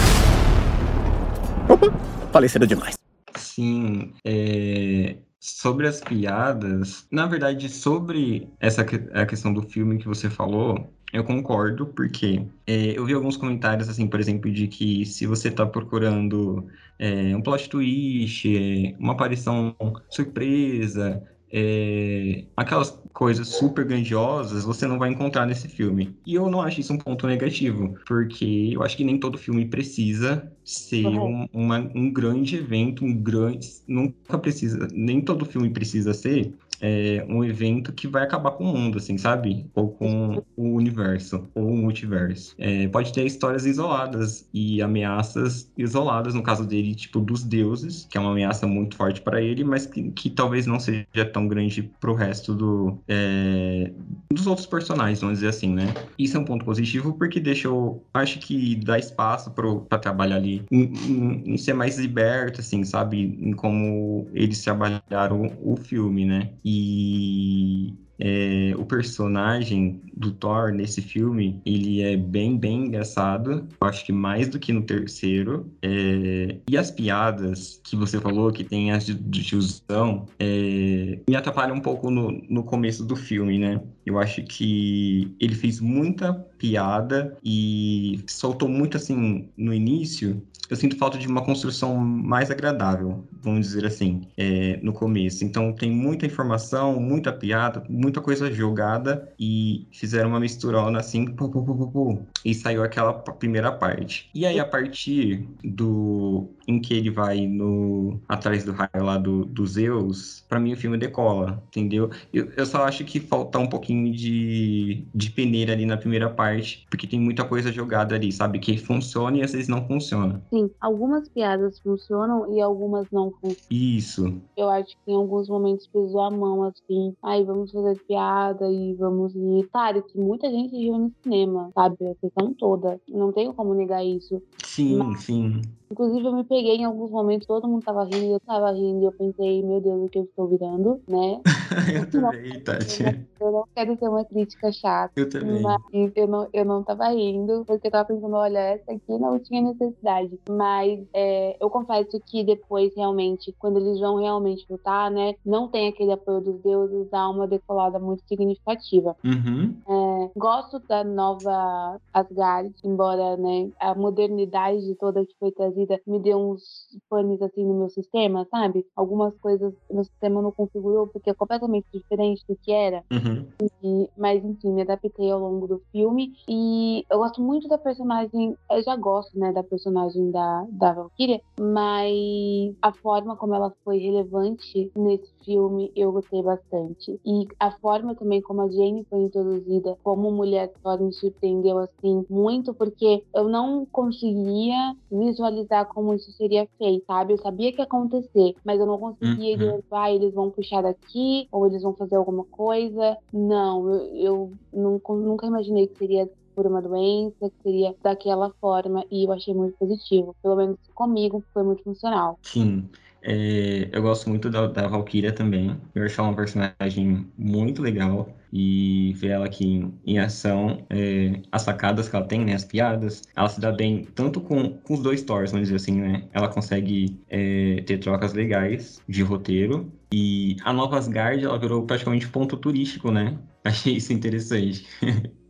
Opa, 1.70 1.94
falei 2.32 2.50
cedo 2.50 2.68
demais. 2.68 2.96
Sim, 3.38 4.12
é, 4.26 5.16
sobre 5.40 5.88
as 5.88 6.02
piadas, 6.02 7.08
na 7.10 7.26
verdade, 7.26 7.70
sobre 7.70 8.50
essa 8.60 8.86
a 9.14 9.26
questão 9.26 9.54
do 9.54 9.62
filme 9.62 9.98
que 9.98 10.08
você 10.08 10.30
falou, 10.30 10.94
eu 11.14 11.24
concordo, 11.24 11.86
porque 11.86 12.44
é, 12.66 12.98
eu 12.98 13.06
vi 13.06 13.14
alguns 13.14 13.38
comentários, 13.38 13.88
assim, 13.88 14.08
por 14.08 14.20
exemplo, 14.20 14.52
de 14.52 14.68
que 14.68 15.06
se 15.06 15.28
você 15.28 15.50
está 15.50 15.64
procurando 15.64 16.68
é, 16.98 17.36
um 17.36 17.42
plot 17.42 17.70
twist, 17.70 18.48
é, 18.48 18.96
uma 19.00 19.14
aparição 19.14 19.76
surpresa, 20.10 21.24
é, 21.56 22.46
aquelas 22.58 23.00
coisas 23.14 23.48
super 23.48 23.86
grandiosas 23.86 24.64
você 24.64 24.88
não 24.88 24.98
vai 24.98 25.12
encontrar 25.12 25.46
nesse 25.46 25.68
filme. 25.68 26.18
E 26.26 26.34
eu 26.34 26.50
não 26.50 26.60
acho 26.60 26.82
isso 26.82 26.92
um 26.92 26.98
ponto 26.98 27.28
negativo, 27.28 27.96
porque 28.08 28.72
eu 28.74 28.82
acho 28.82 28.98
que 28.98 29.04
nem 29.04 29.20
todo 29.20 29.38
filme 29.38 29.68
precisa 29.68 30.52
ser 30.66 31.06
uhum. 31.06 31.44
um, 31.44 31.50
uma, 31.54 31.92
um 31.94 32.12
grande 32.12 32.56
evento, 32.56 33.06
um 33.06 33.14
grande. 33.14 33.70
Nunca 33.88 34.40
precisa, 34.40 34.88
nem 34.92 35.22
todo 35.22 35.46
filme 35.46 35.70
precisa 35.70 36.12
ser 36.12 36.52
é, 36.84 37.26
um 37.30 37.46
evento 37.46 37.94
que 37.94 38.10
vai 38.10 38.24
acabar 38.24 38.52
com 38.52 38.66
o 38.66 38.68
mundo, 38.68 38.98
assim, 38.98 39.18
sabe? 39.18 39.66
Ou 39.74 39.88
com 39.88 40.44
o 40.58 40.74
universo, 40.74 41.48
ou 41.56 41.70
o 41.70 41.78
multiverso. 41.78 42.54
É, 42.58 42.90
pode 42.90 43.14
ter 43.14 43.26
histórias 43.26 43.66
isoladas 43.66 44.50
e 44.54 44.82
ameaças 44.82 45.72
isoladas, 45.78 46.34
no 46.34 46.44
caso 46.44 46.68
dele, 46.68 46.94
tipo, 46.94 47.22
dos 47.22 47.42
deuses, 47.42 48.06
que 48.12 48.18
é 48.18 48.22
uma 48.22 48.32
ameaça 48.32 48.68
muito 48.68 48.98
forte 48.98 49.22
para 49.22 49.42
ele, 49.42 49.64
mas 49.64 49.86
que, 49.86 50.12
que, 50.12 50.30
talvez 50.30 50.68
não 50.68 50.78
seja 50.78 51.26
tão 51.32 51.48
grande 51.48 51.90
pro 52.02 52.14
resto 52.14 52.54
do, 52.54 53.00
é, 53.08 53.90
dos 54.30 54.46
outros 54.46 54.68
personagens, 54.68 55.22
vamos 55.22 55.38
dizer 55.38 55.50
assim, 55.50 55.74
né? 55.74 55.94
Isso 56.20 56.36
é 56.36 56.40
um 56.40 56.46
ponto 56.46 56.66
positivo 56.66 57.14
porque 57.14 57.40
deixa 57.40 57.70
eu, 57.70 58.04
acho 58.14 58.40
que 58.40 58.76
dá 58.76 59.00
espaço 59.00 59.52
para 59.52 60.00
trabalhar 60.00 60.36
ali 60.36 60.66
em, 60.70 60.92
em, 61.08 61.54
em, 61.54 61.58
ser 61.58 61.74
mais 61.74 61.98
liberto, 61.98 62.60
assim, 62.60 62.84
sabe? 62.84 63.38
Em 63.40 63.54
como 63.54 64.28
eles 64.34 64.62
trabalharam 64.62 65.50
o 65.62 65.78
filme, 65.78 66.26
né? 66.26 66.50
E 66.64 66.73
e 66.74 67.94
é, 68.20 68.74
o 68.78 68.86
personagem 68.86 70.02
do 70.16 70.32
Thor 70.32 70.72
nesse 70.72 71.02
filme, 71.02 71.62
ele 71.66 72.02
é 72.02 72.16
bem, 72.16 72.58
bem 72.58 72.86
engraçado. 72.86 73.68
Eu 73.82 73.88
acho 73.88 74.06
que 74.06 74.12
mais 74.12 74.48
do 74.48 74.60
que 74.60 74.72
no 74.72 74.84
terceiro. 74.84 75.72
É, 75.82 76.58
e 76.70 76.78
as 76.78 76.92
piadas 76.92 77.82
que 77.84 77.96
você 77.96 78.20
falou, 78.20 78.52
que 78.52 78.64
tem 78.64 78.92
as 78.92 79.06
de, 79.06 79.14
de 79.14 79.44
tiozão, 79.44 80.26
é, 80.40 81.20
me 81.28 81.36
atrapalham 81.36 81.76
um 81.76 81.82
pouco 81.82 82.10
no, 82.10 82.32
no 82.50 82.64
começo 82.64 83.04
do 83.04 83.16
filme, 83.16 83.58
né? 83.58 83.82
Eu 84.06 84.20
acho 84.20 84.44
que 84.44 85.36
ele 85.40 85.56
fez 85.56 85.80
muita 85.80 86.34
piada 86.58 87.38
e 87.44 88.24
soltou 88.28 88.70
muito 88.70 88.98
assim 88.98 89.50
no 89.58 89.74
início 89.74 90.42
eu 90.70 90.78
sinto 90.78 90.98
falta 90.98 91.18
de 91.18 91.28
uma 91.28 91.44
construção 91.44 91.96
mais 91.96 92.50
agradável, 92.50 93.28
vamos 93.42 93.68
dizer 93.68 93.86
assim, 93.86 94.22
é, 94.38 94.80
no 94.82 94.94
começo. 94.94 95.44
Então 95.44 95.74
tem 95.74 95.92
muita 95.92 96.26
informação, 96.26 97.00
muita 97.00 97.32
piada, 97.32 97.84
muita 97.90 98.22
coisa 98.22 98.52
jogada 98.52 99.32
e 99.38 99.86
fizeram 100.04 100.28
uma 100.28 100.40
misturona 100.40 101.00
assim, 101.00 101.34
pu, 101.34 101.50
pu, 101.50 101.64
pu, 101.64 102.28
e 102.44 102.54
saiu 102.54 102.84
aquela 102.84 103.14
primeira 103.14 103.72
parte. 103.72 104.30
E 104.36 104.46
aí 104.46 104.60
a 104.60 104.66
partir 104.66 105.48
do 105.64 106.50
em 106.68 106.82
que 106.82 106.94
ele 106.94 107.10
vai 107.10 107.48
no 107.48 108.20
atrás 108.28 108.66
do 108.66 108.74
raio 108.74 108.90
lá 109.02 109.18
do, 109.18 109.46
do 109.46 109.66
Zeus, 109.66 110.46
para 110.50 110.60
mim 110.60 110.74
o 110.74 110.78
filme 110.78 110.98
decola, 110.98 111.64
entendeu? 111.68 112.10
Eu, 112.34 112.52
eu 112.58 112.66
só 112.66 112.84
acho 112.84 113.06
que 113.06 113.22
falta 113.22 113.58
um 113.60 113.68
pouquinho 113.68 114.12
de, 114.14 115.08
de 115.16 115.32
peneira 115.32 115.72
ali 115.72 115.86
na 115.86 115.96
primeira 115.96 116.30
parte, 116.30 116.86
porque 116.90 117.08
tem 117.08 117.20
muita 117.20 117.46
coisa 117.46 117.72
jogada 117.72 118.14
ali, 118.14 118.30
sabe? 118.30 118.60
Que 118.60 118.78
funciona 118.78 119.38
e 119.38 119.42
às 119.42 119.54
vezes 119.54 119.70
não 119.70 119.88
funciona. 119.88 120.44
Sim, 120.50 120.70
algumas 120.82 121.30
piadas 121.30 121.80
funcionam 121.80 122.54
e 122.54 122.62
algumas 122.62 123.08
não 123.10 123.32
funcionam. 123.32 123.58
Isso. 123.72 124.42
Eu 124.58 124.70
acho 124.70 124.90
que 125.06 125.12
em 125.12 125.16
alguns 125.16 125.48
momentos 125.48 125.88
pesou 125.88 126.20
a 126.20 126.30
mão, 126.30 126.64
assim, 126.64 127.16
aí 127.24 127.44
vamos 127.46 127.72
fazer 127.72 127.98
piada 128.06 128.70
e 128.70 128.96
vamos 128.96 129.34
ir. 129.34 129.70
Que 130.02 130.18
muita 130.18 130.50
gente 130.50 130.72
viu 130.72 130.98
no 130.98 131.12
cinema, 131.22 131.72
sabe? 131.74 131.98
A 132.08 132.16
sessão 132.16 132.54
toda. 132.54 133.00
Não 133.08 133.32
tenho 133.32 133.54
como 133.54 133.74
negar 133.74 134.04
isso. 134.04 134.42
Sim, 134.64 134.98
Mas... 134.98 135.24
sim. 135.24 135.62
Inclusive, 135.94 136.26
eu 136.26 136.34
me 136.34 136.44
peguei 136.44 136.78
em 136.78 136.86
alguns 136.86 137.12
momentos, 137.12 137.46
todo 137.46 137.68
mundo 137.68 137.84
tava 137.84 138.04
rindo, 138.04 138.34
eu 138.34 138.40
tava 138.40 138.72
rindo, 138.72 139.04
e 139.04 139.06
eu 139.06 139.12
pensei, 139.12 139.62
meu 139.62 139.80
Deus, 139.80 140.02
o 140.02 140.10
que 140.10 140.18
eu 140.18 140.24
estou 140.24 140.48
virando, 140.48 141.00
né? 141.08 141.40
eu 141.94 142.10
também, 142.10 142.60
Tati. 142.62 143.04
Eu 143.40 143.52
não 143.52 143.64
quero 143.76 143.96
ser 144.00 144.08
uma 144.08 144.26
crítica 144.26 144.72
chata. 144.72 145.14
Eu 145.16 145.30
também. 145.30 145.62
Mas 145.62 146.12
eu 146.16 146.28
não, 146.28 146.48
eu 146.52 146.66
não 146.66 146.84
tava 146.84 147.10
rindo, 147.10 147.64
porque 147.68 147.88
eu 147.88 147.92
tava 147.92 148.08
pensando, 148.08 148.36
olha, 148.36 148.58
essa 148.58 148.92
aqui 148.92 149.20
não 149.20 149.38
tinha 149.38 149.62
necessidade. 149.62 150.40
Mas 150.50 151.00
é, 151.14 151.58
eu 151.62 151.70
confesso 151.70 152.20
que 152.26 152.44
depois, 152.44 152.92
realmente, 152.96 153.54
quando 153.60 153.78
eles 153.78 154.00
vão 154.00 154.16
realmente 154.16 154.66
lutar, 154.68 155.12
né? 155.12 155.36
Não 155.46 155.68
tem 155.68 155.90
aquele 155.90 156.12
apoio 156.12 156.42
dos 156.42 156.60
deuses, 156.62 157.08
dá 157.12 157.30
uma 157.30 157.48
decolada 157.48 158.00
muito 158.00 158.24
significativa. 158.28 159.16
Uhum. 159.24 159.76
É, 159.88 160.32
gosto 160.36 160.80
da 160.88 161.04
nova 161.04 162.00
Asgard, 162.12 162.74
embora, 162.84 163.38
né, 163.38 163.70
a 163.80 163.94
modernidade 163.94 164.96
toda 164.96 165.26
que 165.26 165.36
foi 165.40 165.52
trazida 165.52 165.83
introduzida 165.84 166.02
me 166.08 166.20
deu 166.20 166.38
uns 166.38 166.62
panes 167.10 167.42
assim 167.42 167.66
no 167.66 167.74
meu 167.74 167.90
sistema, 167.90 168.48
sabe? 168.50 168.86
Algumas 168.96 169.36
coisas 169.38 169.74
meu 169.90 170.04
sistema 170.04 170.42
não 170.42 170.52
configurou 170.52 171.08
porque 171.08 171.30
é 171.30 171.34
completamente 171.34 171.86
diferente 171.94 172.44
do 172.48 172.56
que 172.56 172.72
era. 172.72 173.04
Uhum. 173.12 173.48
E, 173.84 174.10
mas 174.18 174.44
enfim, 174.44 174.72
me 174.72 174.82
adaptei 174.82 175.30
ao 175.32 175.40
longo 175.40 175.68
do 175.68 175.82
filme 175.92 176.34
e 176.48 177.06
eu 177.10 177.20
gosto 177.20 177.42
muito 177.42 177.68
da 177.68 177.78
personagem, 177.78 178.56
eu 178.70 178.84
já 178.84 178.96
gosto, 178.96 179.38
né, 179.38 179.52
da 179.52 179.64
personagem 179.64 180.32
da, 180.32 180.66
da 180.70 180.94
Valkyria, 180.94 181.42
mas 181.60 182.76
a 182.82 182.92
forma 182.94 183.36
como 183.36 183.56
ela 183.56 183.74
foi 183.84 183.98
relevante 183.98 184.92
nesse 184.96 185.32
filme 185.44 185.92
eu 185.96 186.12
gostei 186.12 186.42
bastante. 186.42 187.20
E 187.26 187.48
a 187.60 187.72
forma 187.72 188.16
também 188.16 188.42
como 188.42 188.62
a 188.62 188.68
Jane 188.68 189.06
foi 189.10 189.22
introduzida 189.22 189.98
como 190.04 190.32
mulher 190.32 190.72
Thor 190.82 191.02
me 191.02 191.14
surpreendeu 191.14 191.78
assim 191.78 192.26
muito, 192.30 192.74
porque 192.74 193.24
eu 193.34 193.48
não 193.48 193.86
conseguia 193.86 194.96
visualizar 195.12 195.73
como 195.86 196.14
isso 196.14 196.32
seria 196.34 196.68
feito, 196.78 197.06
sabe? 197.06 197.34
Eu 197.34 197.38
sabia 197.38 197.72
que 197.72 197.80
ia 197.80 197.86
acontecer, 197.86 198.56
mas 198.64 198.80
eu 198.80 198.86
não 198.86 198.98
conseguia 198.98 199.58
Uhum. 199.58 199.76
uhum. 199.76 199.82
ah, 199.92 200.12
eles 200.12 200.34
vão 200.34 200.50
puxar 200.50 200.82
daqui, 200.82 201.48
ou 201.52 201.66
eles 201.68 201.82
vão 201.82 201.94
fazer 201.94 202.16
alguma 202.16 202.44
coisa. 202.46 203.18
Não, 203.32 203.90
eu, 203.90 204.14
eu 204.14 204.52
nunca, 204.72 205.14
nunca 205.14 205.48
imaginei 205.48 205.88
que 205.88 205.98
seria 205.98 206.30
por 206.56 206.68
uma 206.68 206.82
doença, 206.82 207.50
que 207.50 207.64
seria 207.64 207.96
daquela 208.02 208.52
forma, 208.62 209.04
e 209.10 209.26
eu 209.26 209.32
achei 209.32 209.54
muito 209.54 209.76
positivo. 209.78 210.36
Pelo 210.42 210.56
menos 210.56 210.78
comigo 210.94 211.44
foi 211.54 211.64
muito 211.64 211.84
funcional. 211.84 212.38
Sim. 212.44 212.90
É, 213.24 213.90
eu 213.92 214.02
gosto 214.02 214.30
muito 214.30 214.50
da, 214.50 214.68
da 214.68 214.88
Valkyria 214.88 215.32
também. 215.32 215.80
Eu 215.96 216.04
acho 216.04 216.20
ela 216.20 216.30
uma 216.30 216.36
personagem 216.36 217.26
muito 217.38 217.82
legal. 217.82 218.38
E 218.56 219.14
ver 219.16 219.30
ela 219.30 219.46
aqui 219.46 219.66
em, 219.66 220.00
em 220.06 220.20
ação, 220.20 220.86
é, 220.90 221.42
as 221.52 221.64
sacadas 221.64 222.08
que 222.08 222.16
ela 222.16 222.28
tem, 222.28 222.46
né? 222.46 222.54
As 222.54 222.64
piadas. 222.66 223.24
Ela 223.36 223.50
se 223.50 223.60
dá 223.60 223.72
bem 223.72 224.06
tanto 224.14 224.40
com, 224.42 224.78
com 224.78 224.94
os 224.94 225.02
dois 225.02 225.24
Thors, 225.24 225.52
vamos 225.52 225.70
dizer 225.70 225.78
assim, 225.78 226.00
né? 226.00 226.28
Ela 226.32 226.48
consegue 226.48 227.20
é, 227.30 227.82
ter 227.82 227.98
trocas 227.98 228.34
legais 228.34 229.02
de 229.08 229.24
roteiro. 229.24 229.92
E 230.12 230.58
a 230.64 230.72
Nova 230.72 230.98
Asgard, 231.00 231.44
ela 231.44 231.58
virou 231.58 231.84
praticamente 231.86 232.28
ponto 232.28 232.56
turístico, 232.58 233.10
né? 233.10 233.40
Achei 233.64 233.96
isso 233.96 234.14
interessante. 234.14 234.86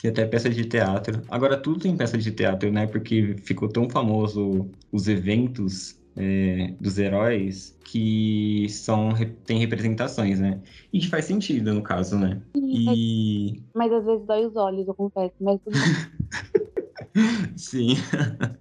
Tem 0.00 0.10
até 0.10 0.24
peça 0.24 0.48
de 0.48 0.64
teatro. 0.64 1.22
Agora 1.28 1.56
tudo 1.56 1.80
tem 1.80 1.96
peça 1.96 2.16
de 2.16 2.30
teatro, 2.30 2.70
né? 2.70 2.86
Porque 2.86 3.36
ficou 3.42 3.68
tão 3.68 3.88
famoso 3.90 4.70
os 4.92 5.08
eventos 5.08 5.97
é, 6.18 6.74
dos 6.80 6.98
heróis 6.98 7.78
que 7.84 8.66
são 8.68 9.10
tem 9.46 9.58
representações, 9.60 10.40
né? 10.40 10.60
E 10.92 10.98
que 10.98 11.08
faz 11.08 11.26
sentido 11.26 11.72
no 11.72 11.82
caso, 11.82 12.18
né? 12.18 12.42
E 12.56 13.62
Mas 13.72 13.92
às 13.92 14.04
vezes 14.04 14.26
dói 14.26 14.46
os 14.46 14.56
olhos, 14.56 14.88
eu 14.88 14.94
confesso. 14.94 15.34
Mas 15.40 15.60
tudo 15.62 15.78
bem. 15.78 17.54
sim. 17.56 17.94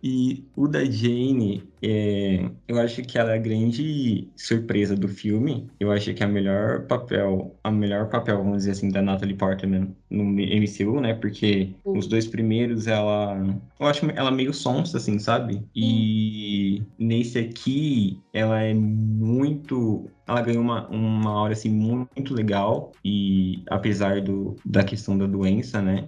E 0.00 0.48
o 0.54 0.68
da 0.68 0.84
Jane, 0.84 1.68
é, 1.82 2.50
eu 2.66 2.78
acho 2.80 3.02
que 3.02 3.18
ela 3.18 3.32
é 3.32 3.36
a 3.36 3.40
grande 3.40 4.28
surpresa 4.36 4.96
do 4.96 5.08
filme. 5.08 5.68
Eu 5.78 5.90
acho 5.90 6.12
que 6.12 6.22
é 6.22 6.26
a 6.26 6.28
melhor 6.28 6.86
papel, 6.86 7.54
a 7.62 7.70
melhor 7.70 8.08
papel, 8.08 8.38
vamos 8.38 8.58
dizer 8.58 8.72
assim, 8.72 8.88
da 8.88 9.02
Natalie 9.02 9.36
Portman 9.36 9.94
no 10.10 10.24
MCU, 10.24 11.00
né? 11.00 11.14
Porque 11.14 11.74
Sim. 11.84 11.98
os 11.98 12.06
dois 12.06 12.26
primeiros, 12.26 12.86
ela, 12.86 13.36
eu 13.78 13.86
acho 13.86 14.06
ela 14.10 14.30
meio 14.30 14.52
sonsa, 14.52 14.96
assim, 14.96 15.18
sabe? 15.18 15.62
E 15.74 16.82
nesse 16.98 17.38
aqui, 17.38 18.20
ela 18.32 18.60
é 18.60 18.74
muito, 18.74 20.10
ela 20.26 20.42
ganhou 20.42 20.62
uma, 20.62 20.88
uma 20.88 21.32
hora 21.40 21.52
assim 21.52 21.70
muito 21.70 22.34
legal 22.34 22.92
e 23.04 23.62
apesar 23.68 24.20
do, 24.20 24.56
da 24.64 24.82
questão 24.82 25.16
da 25.16 25.26
doença, 25.26 25.80
né? 25.80 26.06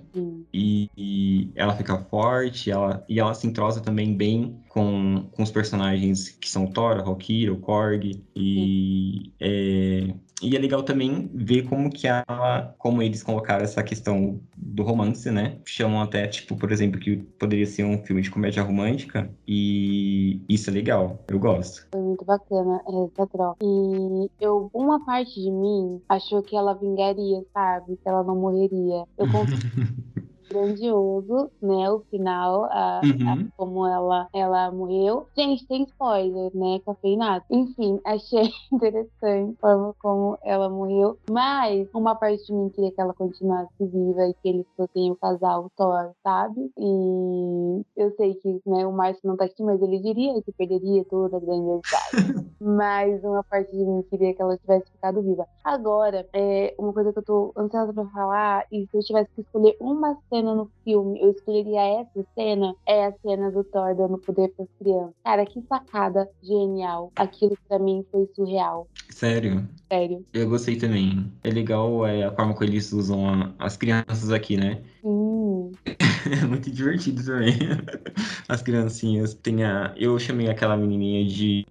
E, 0.52 0.90
e 0.96 1.50
ela 1.54 1.76
fica 1.76 1.96
forte, 1.96 2.70
ela, 2.70 3.04
e 3.08 3.20
ela 3.20 3.34
se 3.34 3.46
entrosa 3.46 3.80
também 3.80 4.16
bem 4.16 4.56
com, 4.70 5.28
com 5.32 5.42
os 5.42 5.50
personagens 5.50 6.30
que 6.30 6.48
são 6.48 6.64
o 6.64 6.70
Thor, 6.72 7.04
Valkyrie, 7.04 7.50
o 7.50 7.58
Korg, 7.58 8.22
e 8.36 9.32
é, 9.40 10.14
e 10.40 10.56
é 10.56 10.58
legal 10.58 10.82
também 10.82 11.28
ver 11.34 11.68
como 11.68 11.90
que 11.90 12.06
ela, 12.06 12.74
como 12.78 13.02
eles 13.02 13.22
colocaram 13.22 13.64
essa 13.64 13.82
questão 13.82 14.40
do 14.56 14.82
romance, 14.84 15.28
né? 15.30 15.58
Chamam 15.66 16.00
até, 16.00 16.26
tipo, 16.28 16.56
por 16.56 16.70
exemplo, 16.70 17.00
que 17.00 17.16
poderia 17.16 17.66
ser 17.66 17.84
um 17.84 17.98
filme 17.98 18.22
de 18.22 18.30
comédia 18.30 18.62
romântica, 18.62 19.28
e 19.46 20.40
isso 20.48 20.70
é 20.70 20.72
legal, 20.72 21.18
eu 21.28 21.38
gosto. 21.38 21.86
Foi 21.92 22.00
muito 22.00 22.24
bacana 22.24 22.80
essa 22.86 23.26
troca. 23.26 23.58
E 23.62 24.30
eu, 24.40 24.70
uma 24.72 25.04
parte 25.04 25.34
de 25.34 25.50
mim 25.50 26.00
achou 26.08 26.42
que 26.42 26.56
ela 26.56 26.74
vingaria, 26.74 27.44
sabe? 27.52 27.96
Que 27.96 28.08
ela 28.08 28.22
não 28.22 28.36
morreria. 28.36 29.04
Eu 29.18 29.26
grandioso, 30.50 31.50
né? 31.62 31.90
O 31.90 32.00
final, 32.10 32.64
a, 32.64 33.00
a- 33.00 33.02
Uhum. 33.04 33.48
como 33.56 33.86
ela, 33.86 34.28
ela 34.34 34.70
morreu. 34.70 35.26
Gente, 35.36 35.66
tem 35.66 35.82
spoiler, 35.84 36.50
né? 36.54 36.80
Cafeinado. 36.84 37.44
Enfim, 37.50 38.00
achei 38.04 38.50
interessante 38.72 39.56
a 39.58 39.60
forma 39.60 39.94
como 40.00 40.38
ela 40.44 40.68
morreu. 40.68 41.18
Mas 41.30 41.88
uma 41.94 42.14
parte 42.14 42.44
de 42.46 42.52
mim 42.52 42.68
queria 42.70 42.90
que 42.92 43.00
ela 43.00 43.14
continuasse 43.14 43.70
viva 43.80 44.26
e 44.26 44.34
que 44.34 44.48
eles 44.48 44.66
fossem 44.76 45.10
o 45.12 45.16
casal 45.16 45.70
Thor, 45.76 46.12
sabe? 46.22 46.70
E 46.78 47.82
eu 47.96 48.10
sei 48.16 48.34
que 48.34 48.60
né, 48.66 48.86
o 48.86 48.92
Márcio 48.92 49.20
não 49.24 49.36
tá 49.36 49.44
aqui, 49.44 49.62
mas 49.62 49.80
ele 49.82 49.98
diria 50.00 50.40
que 50.42 50.52
perderia 50.52 51.04
toda 51.04 51.36
a 51.36 51.40
grandiosidade. 51.40 52.10
mas 52.60 53.22
uma 53.24 53.42
parte 53.44 53.70
de 53.70 53.84
mim 53.84 54.02
queria 54.10 54.34
que 54.34 54.42
ela 54.42 54.56
tivesse 54.58 54.90
ficado 54.92 55.22
viva. 55.22 55.46
Agora, 55.64 56.26
é 56.34 56.74
uma 56.78 56.92
coisa 56.92 57.12
que 57.12 57.18
eu 57.18 57.22
tô 57.24 57.52
ansiosa 57.56 57.92
pra 57.92 58.04
falar, 58.06 58.64
e 58.72 58.86
se 58.86 58.96
eu 58.96 59.00
tivesse 59.00 59.30
que 59.34 59.40
escolher 59.42 59.76
uma 59.80 60.16
cena 60.28 60.39
no 60.42 60.70
filme, 60.84 61.20
eu 61.20 61.30
escolheria 61.30 61.80
essa 62.00 62.24
cena, 62.34 62.74
é 62.86 63.06
a 63.06 63.12
cena 63.20 63.50
do 63.50 63.64
Thor 63.64 63.94
dando 63.94 64.18
poder 64.18 64.48
pras 64.56 64.68
crianças. 64.78 65.14
Cara, 65.24 65.46
que 65.46 65.60
sacada 65.62 66.28
genial. 66.42 67.12
Aquilo 67.16 67.56
pra 67.68 67.78
mim 67.78 68.04
foi 68.10 68.26
surreal. 68.34 68.88
Sério, 69.10 69.68
Sério. 69.92 70.24
eu 70.32 70.48
gostei 70.48 70.76
também. 70.76 71.32
É 71.42 71.50
legal 71.50 72.06
é, 72.06 72.24
a 72.24 72.32
forma 72.34 72.54
como 72.54 72.64
eles 72.64 72.92
usam 72.92 73.28
a- 73.28 73.54
as 73.58 73.76
crianças 73.76 74.30
aqui, 74.30 74.56
né? 74.56 74.82
Sim. 75.00 75.72
É 76.42 76.44
muito 76.46 76.70
divertido 76.70 77.24
também. 77.24 77.52
As 78.48 78.62
criancinhas. 78.62 79.34
Tem 79.34 79.64
a... 79.64 79.94
Eu 79.96 80.18
chamei 80.18 80.48
aquela 80.48 80.76
menininha 80.76 81.24
de. 81.26 81.64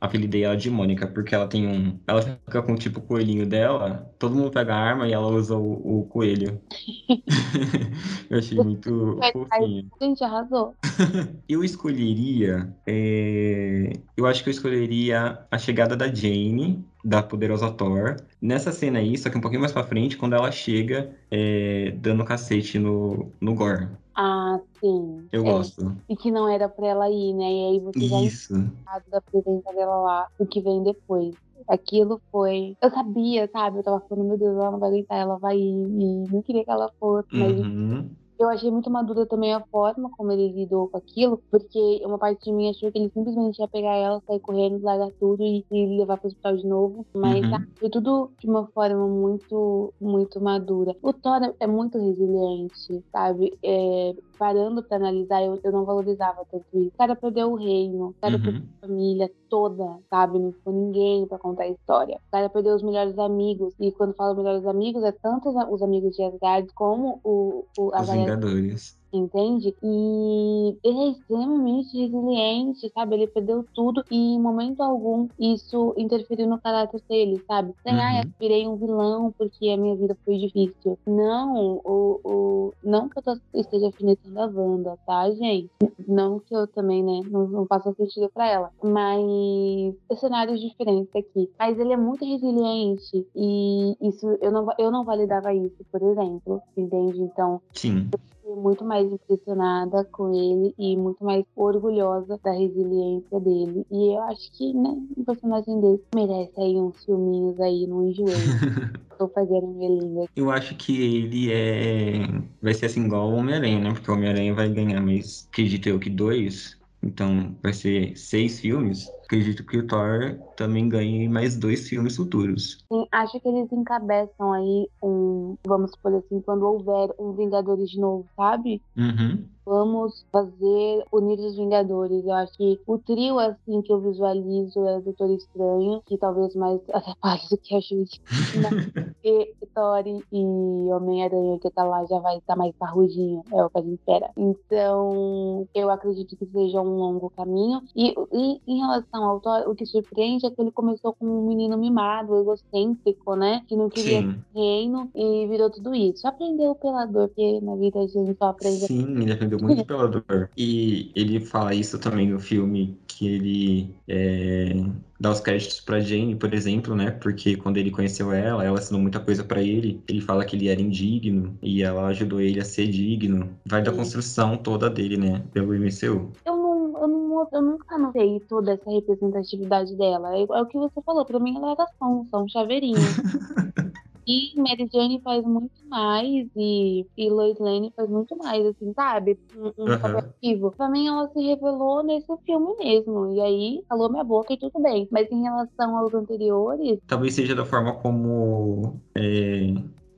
Apelidei 0.00 0.44
ela 0.44 0.56
de 0.56 0.70
Mônica, 0.70 1.06
porque 1.06 1.34
ela 1.34 1.48
tem 1.48 1.66
um. 1.66 1.98
Ela 2.06 2.22
fica 2.22 2.62
com 2.62 2.74
tipo 2.76 3.00
o 3.00 3.02
coelhinho 3.02 3.46
dela. 3.46 4.12
Todo 4.18 4.34
mundo 4.36 4.50
pega 4.52 4.74
a 4.74 4.78
arma 4.78 5.08
e 5.08 5.12
ela 5.12 5.26
usa 5.28 5.56
o, 5.56 6.00
o 6.00 6.06
coelho. 6.06 6.60
Eu 8.30 8.38
achei 8.38 8.58
muito 8.58 9.18
fofinho. 9.32 9.86
Gente, 10.00 10.22
arrasou. 10.24 10.74
Eu 11.48 11.64
escolheria. 11.64 12.74
é, 12.86 13.92
Eu 14.16 14.26
acho 14.26 14.42
que 14.42 14.48
eu 14.48 14.52
escolheria 14.52 15.38
a 15.50 15.58
chegada 15.58 15.96
da 15.96 16.12
Jane, 16.12 16.84
da 17.04 17.22
poderosa 17.22 17.70
Thor. 17.70 18.16
Nessa 18.40 18.70
cena 18.72 18.98
aí, 18.98 19.16
só 19.16 19.30
que 19.30 19.38
um 19.38 19.40
pouquinho 19.40 19.60
mais 19.60 19.72
pra 19.72 19.84
frente, 19.84 20.16
quando 20.16 20.34
ela 20.34 20.50
chega 20.52 21.10
é, 21.30 21.92
dando 21.96 22.24
cacete 22.24 22.78
no, 22.78 23.32
no 23.40 23.54
Gore. 23.54 23.88
Ah, 24.14 24.58
sim. 24.80 25.26
Eu 25.32 25.42
É. 25.46 25.52
gosto. 25.52 25.96
E 26.08 26.16
que 26.16 26.30
não 26.30 26.48
era 26.48 26.68
pra 26.68 26.88
ela 26.88 27.08
ir, 27.08 27.32
né? 27.34 27.44
E 27.50 27.68
aí 27.70 27.80
você 27.80 28.00
já 28.06 28.20
Isso. 28.20 28.54
entende 28.54 29.10
da 29.10 29.20
presença 29.20 29.72
dela 29.72 29.96
lá, 30.02 30.26
o 30.38 30.44
que 30.46 30.60
vem 30.60 30.82
depois. 30.82 31.34
Aquilo 31.68 32.20
foi. 32.30 32.76
Eu 32.82 32.90
sabia, 32.90 33.48
sabe? 33.52 33.78
Eu 33.78 33.82
tava 33.84 34.00
falando, 34.08 34.28
meu 34.28 34.38
Deus, 34.38 34.56
ela 34.56 34.70
não 34.72 34.78
vai 34.78 34.88
aguentar, 34.90 35.18
ela 35.18 35.38
vai 35.38 35.56
ir. 35.58 35.60
E 35.60 36.28
não 36.30 36.42
queria 36.42 36.64
que 36.64 36.70
ela 36.70 36.90
fosse, 36.98 37.28
mas 37.32 37.52
Uhum. 37.58 38.16
Eu 38.38 38.48
achei 38.48 38.70
muito 38.70 38.90
madura 38.90 39.26
também 39.26 39.52
a 39.54 39.64
forma 39.70 40.10
como 40.16 40.30
ele 40.32 40.52
lidou 40.52 40.88
com 40.88 40.96
aquilo, 40.98 41.42
porque 41.50 42.00
uma 42.04 42.18
parte 42.18 42.44
de 42.44 42.52
mim 42.52 42.70
achou 42.70 42.90
que 42.92 42.98
ele 42.98 43.10
simplesmente 43.10 43.58
ia 43.60 43.68
pegar 43.68 43.94
ela, 43.96 44.20
sair 44.26 44.40
correndo, 44.40 44.82
largar 44.82 45.10
tudo 45.18 45.42
e, 45.42 45.64
e 45.70 45.98
levar 45.98 46.18
pro 46.18 46.28
hospital 46.28 46.56
de 46.56 46.66
novo. 46.66 47.06
Mas 47.14 47.44
Uhum. 47.44 47.54
ah, 47.54 47.60
foi 47.78 47.90
tudo 47.90 48.32
de 48.40 48.48
uma 48.48 48.66
forma 48.72 49.06
muito, 49.08 49.92
muito 50.00 50.40
madura. 50.40 50.94
O 51.02 51.12
Thor 51.12 51.40
é- 51.60 51.66
muito 51.66 51.98
resiliente, 51.98 53.04
sabe? 53.12 53.56
É, 53.64 54.12
parando 54.38 54.82
pra 54.86 54.96
analisar, 54.96 55.42
eu, 55.42 55.58
eu 55.62 55.72
não 55.72 55.84
valorizava 55.84 56.44
tanto 56.50 56.64
isso. 56.74 56.88
O 56.94 56.98
cara 56.98 57.16
perdeu 57.16 57.50
o 57.52 57.56
reino, 57.56 58.08
o 58.08 58.14
cara 58.20 58.38
perdeu 58.38 58.60
Uhum. 58.60 58.68
a 58.82 58.86
família 58.86 59.30
toda, 59.48 59.84
sabe? 60.10 60.38
Não 60.38 60.52
ficou 60.52 60.72
ninguém 60.72 61.26
pra 61.26 61.38
contar 61.38 61.64
a 61.64 61.68
história. 61.68 62.16
O 62.16 62.30
cara 62.30 62.48
perdeu 62.48 62.74
os 62.76 62.82
melhores 62.82 63.18
amigos. 63.18 63.74
E 63.80 63.90
quando 63.92 64.14
falo 64.14 64.36
melhores 64.36 64.64
amigos, 64.66 65.02
é 65.04 65.12
tanto 65.12 65.48
os, 65.50 65.56
os 65.72 65.82
amigos 65.82 66.14
de 66.14 66.22
Asgard 66.22 66.68
como 66.74 67.20
o, 67.24 67.64
o, 67.76 67.94
a 67.94 68.02
Os 68.02 68.06
galera 68.06 68.27
Vingadores. 68.28 68.97
Entende? 69.12 69.74
E 69.82 70.78
ele 70.84 70.98
é 70.98 71.08
extremamente 71.10 71.96
resiliente, 71.98 72.90
sabe? 72.94 73.14
Ele 73.16 73.26
perdeu 73.26 73.64
tudo 73.74 74.02
e 74.10 74.34
em 74.34 74.40
momento 74.40 74.80
algum 74.82 75.28
isso 75.38 75.94
interferiu 75.96 76.46
no 76.46 76.60
caráter 76.60 77.00
dele, 77.08 77.42
sabe? 77.46 77.72
Sem, 77.82 77.94
Uhum. 77.94 78.00
ah, 78.00 78.22
eu 78.22 78.30
virei 78.40 78.66
um 78.68 78.76
vilão 78.76 79.32
porque 79.38 79.68
a 79.70 79.76
minha 79.76 79.96
vida 79.96 80.16
foi 80.24 80.36
difícil. 80.38 80.98
Não, 81.06 81.80
o, 81.84 82.20
o, 82.24 82.72
não 82.82 83.08
que 83.08 83.18
eu 83.18 83.22
tô- 83.22 83.40
esteja 83.54 83.86
alfinetando 83.86 84.40
a 84.40 84.46
Wanda, 84.46 84.98
tá, 85.06 85.30
gente? 85.30 85.70
Não 86.06 86.38
que 86.40 86.54
eu 86.54 86.66
também, 86.68 87.02
né, 87.02 87.20
não, 87.30 87.46
não 87.48 87.66
faça 87.66 87.92
sentido 87.94 88.30
pra 88.32 88.48
ela. 88.48 88.70
Mas 88.82 90.18
cenários 90.20 90.60
diferentes 90.60 91.14
aqui. 91.14 91.50
Mas 91.58 91.78
ele 91.78 91.92
é 91.92 91.96
muito 91.96 92.24
resiliente 92.24 93.26
e 93.34 93.96
isso, 94.00 94.26
eu 94.40 94.50
não, 94.50 94.66
eu 94.78 94.90
não 94.90 95.04
validava 95.04 95.52
isso, 95.54 95.76
por 95.90 96.02
exemplo, 96.02 96.60
entende? 96.76 97.20
Então, 97.22 97.60
Sim. 97.72 98.08
Muito 98.56 98.84
mais 98.84 99.10
impressionada 99.10 100.04
com 100.04 100.32
ele 100.34 100.74
e 100.78 100.96
muito 100.96 101.24
mais 101.24 101.44
orgulhosa 101.56 102.38
da 102.42 102.52
resiliência 102.52 103.40
dele. 103.40 103.86
E 103.90 104.14
eu 104.14 104.22
acho 104.22 104.52
que, 104.52 104.72
né, 104.72 104.96
um 105.16 105.24
personagem 105.24 105.80
desse 105.80 106.04
merece 106.14 106.60
aí 106.60 106.76
uns 106.76 107.04
filminhos 107.04 107.60
aí 107.60 107.86
no 107.86 108.08
enjoei. 108.08 108.34
Tô 109.18 109.28
fazendo 109.28 109.66
minha 109.66 109.90
língua. 109.90 110.26
Eu 110.36 110.48
acho 110.48 110.76
que 110.76 111.02
ele 111.02 111.52
é. 111.52 112.20
Vai 112.62 112.72
ser 112.72 112.86
assim 112.86 113.04
igual 113.04 113.28
o 113.28 113.34
Homem-Aranha, 113.34 113.80
né? 113.80 113.92
Porque 113.92 114.08
o 114.08 114.14
Homem-Aranha 114.14 114.54
vai 114.54 114.68
ganhar, 114.68 115.00
mas 115.00 115.48
acredito 115.50 115.88
eu 115.88 115.98
que 115.98 116.08
dois. 116.08 116.77
Então 117.02 117.56
vai 117.62 117.72
ser 117.72 118.16
seis 118.16 118.60
filmes. 118.60 119.08
Acredito 119.24 119.64
que 119.64 119.78
o 119.78 119.86
Thor 119.86 120.38
também 120.56 120.88
ganhe 120.88 121.28
mais 121.28 121.56
dois 121.56 121.88
filmes 121.88 122.16
futuros. 122.16 122.78
Sim, 122.90 123.06
acho 123.12 123.38
que 123.40 123.48
eles 123.48 123.70
encabeçam 123.70 124.52
aí 124.52 124.88
um, 125.02 125.56
vamos 125.66 125.94
por 125.96 126.14
assim, 126.14 126.40
quando 126.40 126.62
houver 126.62 127.10
um 127.18 127.32
Vingadores 127.32 127.90
de 127.90 128.00
novo, 128.00 128.26
sabe? 128.36 128.82
Uhum. 128.96 129.44
Vamos 129.64 130.24
fazer 130.32 131.04
unir 131.12 131.38
os 131.40 131.56
Vingadores. 131.56 132.24
Eu 132.24 132.32
acho 132.32 132.56
que 132.56 132.80
o 132.86 132.98
trio, 132.98 133.38
assim, 133.38 133.82
que 133.82 133.92
eu 133.92 134.00
visualizo 134.00 134.86
é 134.86 135.00
Doutor 135.02 135.30
Estranho, 135.30 136.02
que 136.06 136.16
talvez 136.16 136.54
mais 136.54 136.80
atrapalhe 136.90 137.42
do 137.50 137.58
que 137.58 137.76
ajude. 137.76 138.20
e 139.22 139.54
Thor 139.78 140.02
e 140.32 140.92
Homem-Aranha, 140.92 141.58
que 141.60 141.70
tá 141.70 141.84
lá, 141.84 142.04
já 142.06 142.18
vai 142.18 142.38
estar 142.38 142.54
tá 142.54 142.56
mais 142.56 142.74
parrudinho. 142.76 143.44
É 143.52 143.64
o 143.64 143.70
que 143.70 143.78
a 143.78 143.82
gente 143.82 143.94
espera. 143.94 144.30
Então, 144.36 145.68
eu 145.72 145.88
acredito 145.90 146.36
que 146.36 146.46
seja 146.46 146.80
um 146.80 146.96
longo 146.96 147.30
caminho. 147.30 147.80
E, 147.94 148.12
e 148.32 148.60
em 148.66 148.80
relação 148.80 149.24
ao 149.24 149.40
Thor, 149.40 149.68
o 149.68 149.74
que 149.74 149.86
surpreende 149.86 150.46
é 150.46 150.50
que 150.50 150.60
ele 150.60 150.72
começou 150.72 151.12
com 151.12 151.26
um 151.26 151.46
menino 151.46 151.78
mimado, 151.78 152.36
egocêntrico, 152.36 153.36
né? 153.36 153.62
Que 153.68 153.76
não 153.76 153.88
queria 153.88 154.22
Sim. 154.22 154.40
reino 154.54 155.10
e 155.14 155.46
virou 155.46 155.70
tudo 155.70 155.94
isso. 155.94 156.26
Aprendeu 156.26 156.74
pela 156.74 157.06
dor, 157.06 157.28
porque 157.28 157.60
na 157.60 157.76
vida 157.76 158.00
a 158.00 158.06
gente 158.06 158.36
só 158.36 158.46
aprende 158.46 158.86
Sim, 158.86 159.22
ele 159.22 159.32
aprendeu 159.32 159.60
muito 159.60 159.84
pela 159.84 160.08
dor. 160.08 160.50
E 160.56 161.12
ele 161.14 161.38
fala 161.38 161.72
isso 161.72 161.98
também 162.00 162.28
no 162.28 162.40
filme, 162.40 162.98
que 163.06 163.28
ele 163.28 163.94
é, 164.08 164.72
dá 165.20 165.30
os 165.30 165.40
créditos 165.40 165.80
pra 165.80 166.00
Jane, 166.00 166.36
por 166.36 166.52
exemplo, 166.54 166.94
né? 166.94 167.10
Porque 167.10 167.56
quando 167.56 167.76
ele 167.76 167.90
conheceu 167.90 168.32
ela, 168.32 168.64
ela 168.64 168.78
ensinou 168.78 169.00
muita 169.00 169.20
coisa 169.20 169.42
pra 169.42 169.62
ele. 169.62 170.02
Ele 170.08 170.20
fala 170.20 170.44
que 170.44 170.54
ele 170.56 170.68
era 170.68 170.80
indigno 170.80 171.56
e 171.62 171.82
ela 171.82 172.06
ajudou 172.08 172.40
ele 172.40 172.60
a 172.60 172.64
ser 172.64 172.86
digno. 172.88 173.56
Vai 173.66 173.82
da 173.82 173.90
Sim. 173.90 173.96
construção 173.98 174.56
toda 174.56 174.88
dele, 174.88 175.16
né? 175.16 175.42
Pelo 175.52 175.74
MCU. 175.74 176.32
eu 176.46 176.56
não, 176.56 176.98
eu 177.00 177.08
não, 177.08 177.48
eu 177.52 177.62
nunca 177.62 177.98
notei 177.98 178.40
toda 178.48 178.72
essa 178.72 178.90
representatividade 178.90 179.96
dela. 179.96 180.36
É, 180.36 180.42
é 180.42 180.62
o 180.62 180.66
que 180.66 180.78
você 180.78 181.00
falou, 181.04 181.24
pra 181.24 181.38
mim 181.40 181.56
ela 181.56 181.72
era 181.72 181.86
só 181.98 182.06
um, 182.06 182.24
só 182.26 182.42
um 182.42 182.48
chaveirinho. 182.48 182.96
e 184.28 184.52
Mary 184.60 184.86
Jane 184.92 185.22
faz 185.22 185.42
muito 185.42 185.72
mais 185.88 186.46
e, 186.54 187.06
e 187.16 187.30
Lois 187.30 187.58
Lane 187.58 187.90
faz 187.96 188.10
muito 188.10 188.36
mais, 188.36 188.64
assim, 188.66 188.92
sabe? 188.94 189.38
Um, 189.56 189.72
um 189.78 189.88
Aham. 189.88 189.98
papel 189.98 190.18
ativo. 190.18 190.70
Pra 190.76 190.90
mim 190.90 191.08
ela 191.08 191.28
se 191.30 191.40
revelou 191.40 192.02
nesse 192.04 192.26
filme 192.44 192.76
mesmo. 192.78 193.32
E 193.32 193.40
aí 193.40 193.82
calou 193.88 194.10
minha 194.10 194.22
boca 194.24 194.52
e 194.52 194.58
tudo 194.58 194.82
bem. 194.82 195.08
Mas 195.10 195.30
em 195.30 195.42
relação 195.42 195.96
aos 195.96 196.12
anteriores, 196.12 197.00
Talvez 197.06 197.34
seja 197.34 197.54
da 197.54 197.64
forma 197.64 197.94
como 197.94 199.00
é, 199.16 199.72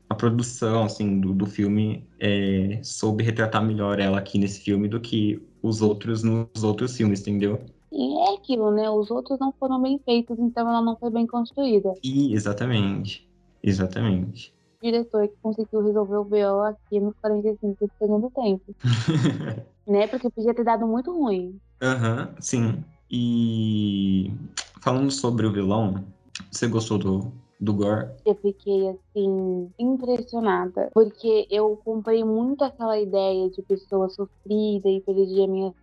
a 0.09 0.15
produção 0.17 0.83
assim, 0.83 1.21
do, 1.21 1.33
do 1.33 1.47
filme 1.47 2.05
é, 2.19 2.81
soube 2.83 3.23
retratar 3.23 3.65
melhor 3.65 4.01
ela 4.01 4.19
aqui 4.19 4.39
nesse 4.39 4.61
filme 4.61 4.89
do 4.89 5.01
que 5.01 5.41
os 5.63 5.81
outros 5.83 6.25
nos 6.25 6.65
outros 6.65 6.97
filmes, 6.97 7.21
entendeu? 7.21 7.61
e 7.93 8.19
é 8.21 8.35
aquilo, 8.35 8.71
né? 8.71 8.89
Os 8.91 9.11
outros 9.11 9.39
não 9.39 9.53
foram 9.53 9.81
bem 9.81 10.01
feitos, 10.05 10.39
então 10.39 10.69
ela 10.69 10.81
não 10.81 10.97
foi 10.97 11.11
bem 11.11 11.27
construída. 11.27 11.93
E 12.03 12.33
exatamente. 12.35 13.30
Exatamente. 13.63 14.53
O 14.81 14.85
diretor 14.85 15.29
que 15.29 15.35
conseguiu 15.43 15.83
resolver 15.85 16.17
o 16.17 16.25
BO 16.25 16.61
aqui 16.63 17.01
nos 17.01 17.15
45 17.21 17.87
do 17.87 17.91
segundo 17.99 18.31
tempo. 18.31 18.75
né? 19.87 20.07
Porque 20.07 20.31
podia 20.31 20.55
ter 20.55 20.65
dado 20.65 20.87
muito 20.87 21.13
ruim. 21.13 21.59
Aham, 21.83 22.35
sim. 22.41 22.85
E 23.11 24.33
falando 24.81 25.11
sobre 25.11 25.47
o 25.47 25.53
vilão, 25.53 26.05
você 26.51 26.67
gostou 26.67 26.99
do, 26.99 27.33
do 27.59 27.75
Gore? 27.75 28.09
Eu 28.25 28.35
fiquei 28.37 28.89
assim, 28.89 29.71
impressionada. 29.79 30.91
Porque 30.95 31.47
eu 31.51 31.77
comprei 31.85 32.25
muito 32.25 32.63
aquela 32.63 32.99
ideia 32.99 33.51
de 33.51 33.63
pessoa 33.63 34.09
sofrida 34.09 34.89
e 34.89 35.01
perdi 35.01 35.43
a 35.43 35.49
minha 35.49 35.75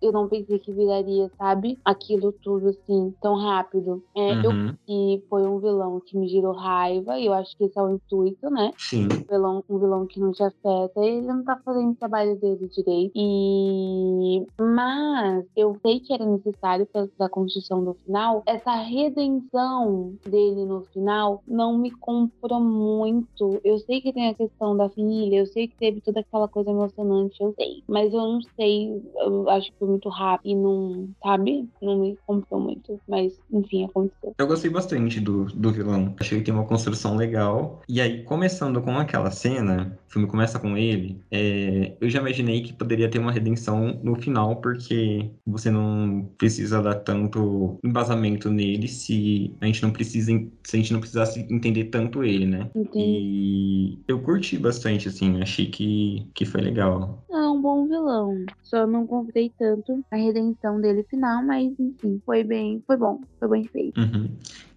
Eu 0.00 0.12
não 0.12 0.28
pensei 0.28 0.58
que 0.58 0.72
viraria, 0.72 1.30
sabe? 1.36 1.78
Aquilo 1.84 2.32
tudo 2.42 2.68
assim, 2.68 3.14
tão 3.20 3.34
rápido. 3.36 4.02
É, 4.16 4.44
Eu 4.46 4.52
Uhum, 4.52 4.74
que 4.86 5.22
foi 5.28 5.46
um 5.46 5.58
vilão 5.58 6.00
que 6.04 6.16
me 6.18 6.28
gerou 6.28 6.52
raiva, 6.52 7.18
e 7.18 7.26
eu 7.26 7.32
acho 7.32 7.56
que 7.56 7.64
esse 7.64 7.78
é 7.78 7.82
o 7.82 7.90
intuito, 7.90 8.50
né? 8.50 8.72
Sim. 8.76 9.08
um 9.08 9.24
vilão, 9.32 9.64
um 9.68 9.78
vilão 9.78 10.06
que 10.06 10.18
não 10.20 10.32
te 10.32 10.42
afeta, 10.42 11.00
ele 11.00 11.22
não 11.26 11.44
tá 11.44 11.58
fazendo 11.64 11.92
o 11.92 11.96
trabalho 11.96 12.38
dele 12.38 12.68
direito. 12.68 13.12
E 13.14 14.44
mas 14.60 15.44
eu 15.56 15.76
sei 15.82 16.00
que 16.00 16.12
era 16.12 16.24
necessário 16.26 16.86
pra, 16.92 17.06
pra 17.16 17.28
construção 17.28 17.84
do 17.84 17.94
final. 17.94 18.42
Essa 18.46 18.74
redenção 18.74 20.14
dele 20.26 20.64
no 20.64 20.82
final 20.92 21.42
não 21.46 21.78
me 21.78 21.90
comprou 21.90 22.60
muito. 22.60 23.60
Eu 23.64 23.78
sei 23.80 24.00
que 24.00 24.12
tem 24.12 24.28
a 24.28 24.34
questão 24.34 24.76
da 24.76 24.88
filha, 24.90 25.36
eu 25.36 25.46
sei 25.46 25.68
que 25.68 25.76
teve 25.76 26.00
toda 26.00 26.20
aquela 26.20 26.48
coisa 26.48 26.70
emocionante, 26.70 27.36
eu 27.40 27.54
sei. 27.58 27.82
Mas 27.88 28.12
eu 28.12 28.20
não 28.20 28.40
sei, 28.56 29.02
eu 29.32 29.50
acho 29.50 29.70
que 29.70 29.78
foi 29.78 29.88
muito 29.88 30.08
rápido 30.08 30.50
e 30.50 30.54
não, 30.54 31.08
sabe? 31.22 31.68
Não 31.80 31.98
me 31.98 32.18
comprou 32.26 32.60
muito. 32.60 33.00
Mas, 33.08 33.38
enfim, 33.50 33.84
aconteceu. 33.84 34.34
Eu 34.38 34.46
gostei 34.46 34.70
bastante 34.70 35.20
do, 35.20 35.44
do 35.46 35.70
vilão. 35.70 36.14
Achei 36.20 36.38
que 36.38 36.44
tem 36.44 36.54
uma 36.54 36.66
construção 36.66 37.16
legal. 37.16 37.82
E 37.88 38.00
aí, 38.00 38.22
começando 38.24 38.80
com 38.82 38.96
aquela 38.98 39.30
cena, 39.30 39.98
o 40.08 40.12
filme 40.12 40.28
começa 40.28 40.58
com 40.58 40.76
ele, 40.76 41.20
é, 41.30 41.96
eu 42.00 42.10
já 42.10 42.20
imaginei 42.20 42.62
que 42.62 42.72
poderia 42.72 43.10
ter 43.10 43.18
uma 43.18 43.32
redenção 43.32 43.98
no 44.02 44.14
final, 44.14 44.56
porque 44.56 45.30
você 45.46 45.70
não 45.70 46.28
precisa 46.36 46.82
dar 46.82 46.96
tanto 46.96 47.78
embasamento 47.82 48.50
nele 48.50 48.88
se 48.88 49.54
a 49.60 49.66
gente 49.66 49.82
não 49.82 49.90
precisa, 49.90 50.32
se 50.62 50.76
a 50.76 50.78
gente 50.78 50.92
não 50.92 51.00
precisasse 51.00 51.46
entender 51.50 51.84
tanto 51.84 52.22
ele, 52.22 52.46
né? 52.46 52.70
Entendi. 52.74 52.98
E 52.98 53.98
eu 54.06 54.20
curti 54.20 54.58
bastante, 54.58 55.08
assim, 55.08 55.40
achei 55.40 55.66
que, 55.66 56.26
que 56.34 56.44
foi 56.44 56.60
legal. 56.60 57.24
É 57.30 57.48
um 57.48 57.60
bom 57.60 57.86
vilão. 57.86 58.44
Só 58.62 58.86
não 58.86 59.06
comprei 59.22 59.52
tanto 59.56 60.04
a 60.10 60.16
redenção 60.16 60.80
dele 60.80 61.04
final, 61.04 61.44
mas 61.44 61.72
enfim, 61.78 62.20
foi 62.26 62.42
bem, 62.42 62.82
foi 62.86 62.96
bom, 62.96 63.20
foi 63.38 63.48
bem 63.48 63.64
feito. 63.68 64.00
Uhum. 64.00 64.28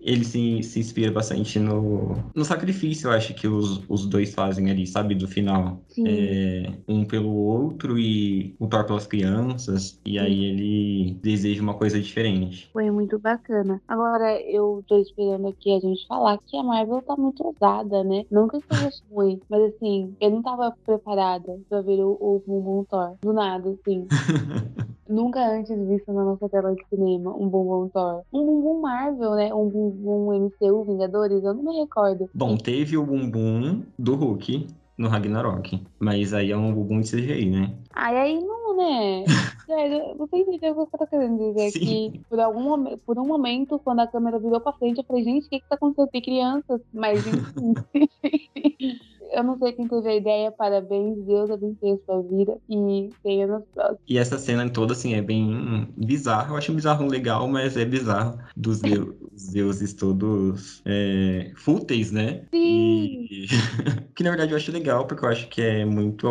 Ele 0.06 0.24
se, 0.24 0.62
se 0.62 0.80
inspira 0.80 1.12
bastante 1.12 1.58
no, 1.58 2.15
no 2.36 2.46
sacrifício, 2.46 3.08
eu 3.08 3.12
acho, 3.12 3.34
que 3.34 3.48
os, 3.48 3.84
os 3.89 4.06
dois 4.06 4.34
fazem 4.36 4.70
ali, 4.70 4.86
sabe? 4.86 5.15
Do 5.15 5.28
final. 5.28 5.82
Sim. 5.88 6.04
É, 6.08 6.72
um 6.88 7.04
pelo 7.04 7.34
outro 7.34 7.98
e 7.98 8.56
o 8.60 8.68
Thor 8.68 8.86
pelas 8.86 9.08
crianças. 9.08 10.00
E 10.06 10.20
aí 10.20 10.46
ele 10.46 11.20
deseja 11.22 11.62
uma 11.63 11.74
coisa 11.74 12.00
diferente. 12.00 12.70
Foi 12.72 12.91
muito 12.91 13.18
bacana. 13.18 13.82
Agora, 13.88 14.39
eu 14.41 14.84
tô 14.88 15.00
esperando 15.00 15.48
aqui 15.48 15.76
a 15.76 15.80
gente 15.80 16.06
falar 16.06 16.38
que 16.46 16.56
a 16.56 16.63
Marvel 16.63 17.02
tá 17.02 17.15
muito 17.18 17.44
ousada, 17.44 18.04
né? 18.04 18.26
Nunca 18.30 18.60
que 18.60 18.76
ruim, 19.10 19.39
mas 19.50 19.74
assim, 19.74 20.15
eu 20.22 20.30
não 20.30 20.44
tava 20.44 20.72
preparada 20.86 21.60
pra 21.68 21.82
ver 21.82 22.02
o, 22.02 22.12
o 22.12 22.44
Bumbum 22.46 22.84
Thor. 22.86 23.15
Do 23.24 23.34
nada, 23.34 23.70
assim. 23.70 24.08
Nunca 25.08 25.39
antes 25.39 25.78
visto 25.88 26.12
na 26.12 26.24
nossa 26.24 26.50
tela 26.50 26.74
de 26.74 26.84
cinema 26.89 27.36
um 27.36 27.48
Bumbum 27.48 27.89
Thor. 27.89 28.24
Um 28.34 28.46
Bumbum 28.46 28.82
Marvel, 28.82 29.36
né? 29.36 29.54
Um 29.54 29.70
Bumbum 29.70 30.34
MCU 30.34 30.84
Vingadores, 30.84 31.44
eu 31.44 31.54
não 31.54 31.63
me 31.63 31.80
recordo. 31.80 32.30
Bom, 32.34 32.58
teve 32.58 32.98
o 32.98 33.06
bumbum 33.06 33.84
do 33.98 34.15
Hulk 34.15 34.68
no 34.98 35.08
Ragnarok. 35.08 35.82
Mas 36.00 36.34
aí 36.34 36.52
é 36.52 36.58
um 36.58 36.74
bumbum 36.74 37.02
de 37.02 37.10
CGI, 37.10 37.50
né? 37.50 37.74
Ai, 37.94 38.18
aí 38.18 38.39
não, 38.39 38.76
né? 38.76 39.24
Sério, 39.65 40.15
você 40.18 40.38
entendeu 40.38 40.72
o 40.72 40.88
que 40.88 40.96
eu 40.96 41.00
tô 41.00 41.08
querendo 41.08 41.38
dizer? 41.38 41.72
Sim. 41.72 42.12
Que 42.12 42.22
por, 42.30 42.39
algum, 42.39 42.98
por 42.98 43.20
um 43.20 43.28
momento, 43.28 43.80
quando 43.80 44.00
a 44.00 44.08
câmera 44.08 44.39
virou 44.39 44.62
pra 44.62 44.74
frente, 44.74 45.00
eu 45.00 45.04
falei, 45.04 45.24
gente, 45.24 45.48
o 45.48 45.50
que 45.50 45.60
que 45.60 45.68
tá 45.68 45.76
acontecendo? 45.76 46.10
Tem 46.10 46.22
crianças. 46.22 46.82
Mas, 46.94 47.26
enfim. 47.28 47.74
eu 49.31 49.43
não 49.43 49.57
sei 49.57 49.73
quem 49.73 49.88
teve 49.88 50.07
a 50.09 50.15
ideia, 50.15 50.51
parabéns, 50.51 51.17
Deus 51.25 51.49
abençoe 51.49 51.91
a 51.93 51.97
sua 52.05 52.21
vida 52.23 52.57
e 52.69 53.09
tenha 53.23 53.47
nos 53.47 53.63
próximos. 53.73 53.99
E 54.07 54.17
essa 54.17 54.38
cena 54.38 54.69
toda, 54.69 54.93
assim, 54.93 55.13
é 55.13 55.21
bem 55.21 55.88
bizarra. 55.97 56.53
Eu 56.53 56.57
acho 56.57 56.71
um 56.71 56.75
bizarro 56.75 57.05
legal, 57.07 57.47
mas 57.47 57.75
é 57.77 57.85
bizarro. 57.85 58.38
Dos 58.55 58.79
deu- 58.79 59.17
os 59.33 59.49
deuses 59.49 59.93
todos 59.93 60.81
é, 60.85 61.51
fúteis, 61.55 62.11
né? 62.11 62.45
Sim! 62.53 63.27
E... 63.29 63.47
que 64.15 64.23
na 64.23 64.29
verdade 64.29 64.51
eu 64.51 64.57
acho 64.57 64.71
legal, 64.71 65.05
porque 65.07 65.25
eu 65.25 65.29
acho 65.29 65.47
que 65.49 65.61
é 65.61 65.85
muito 65.85 66.27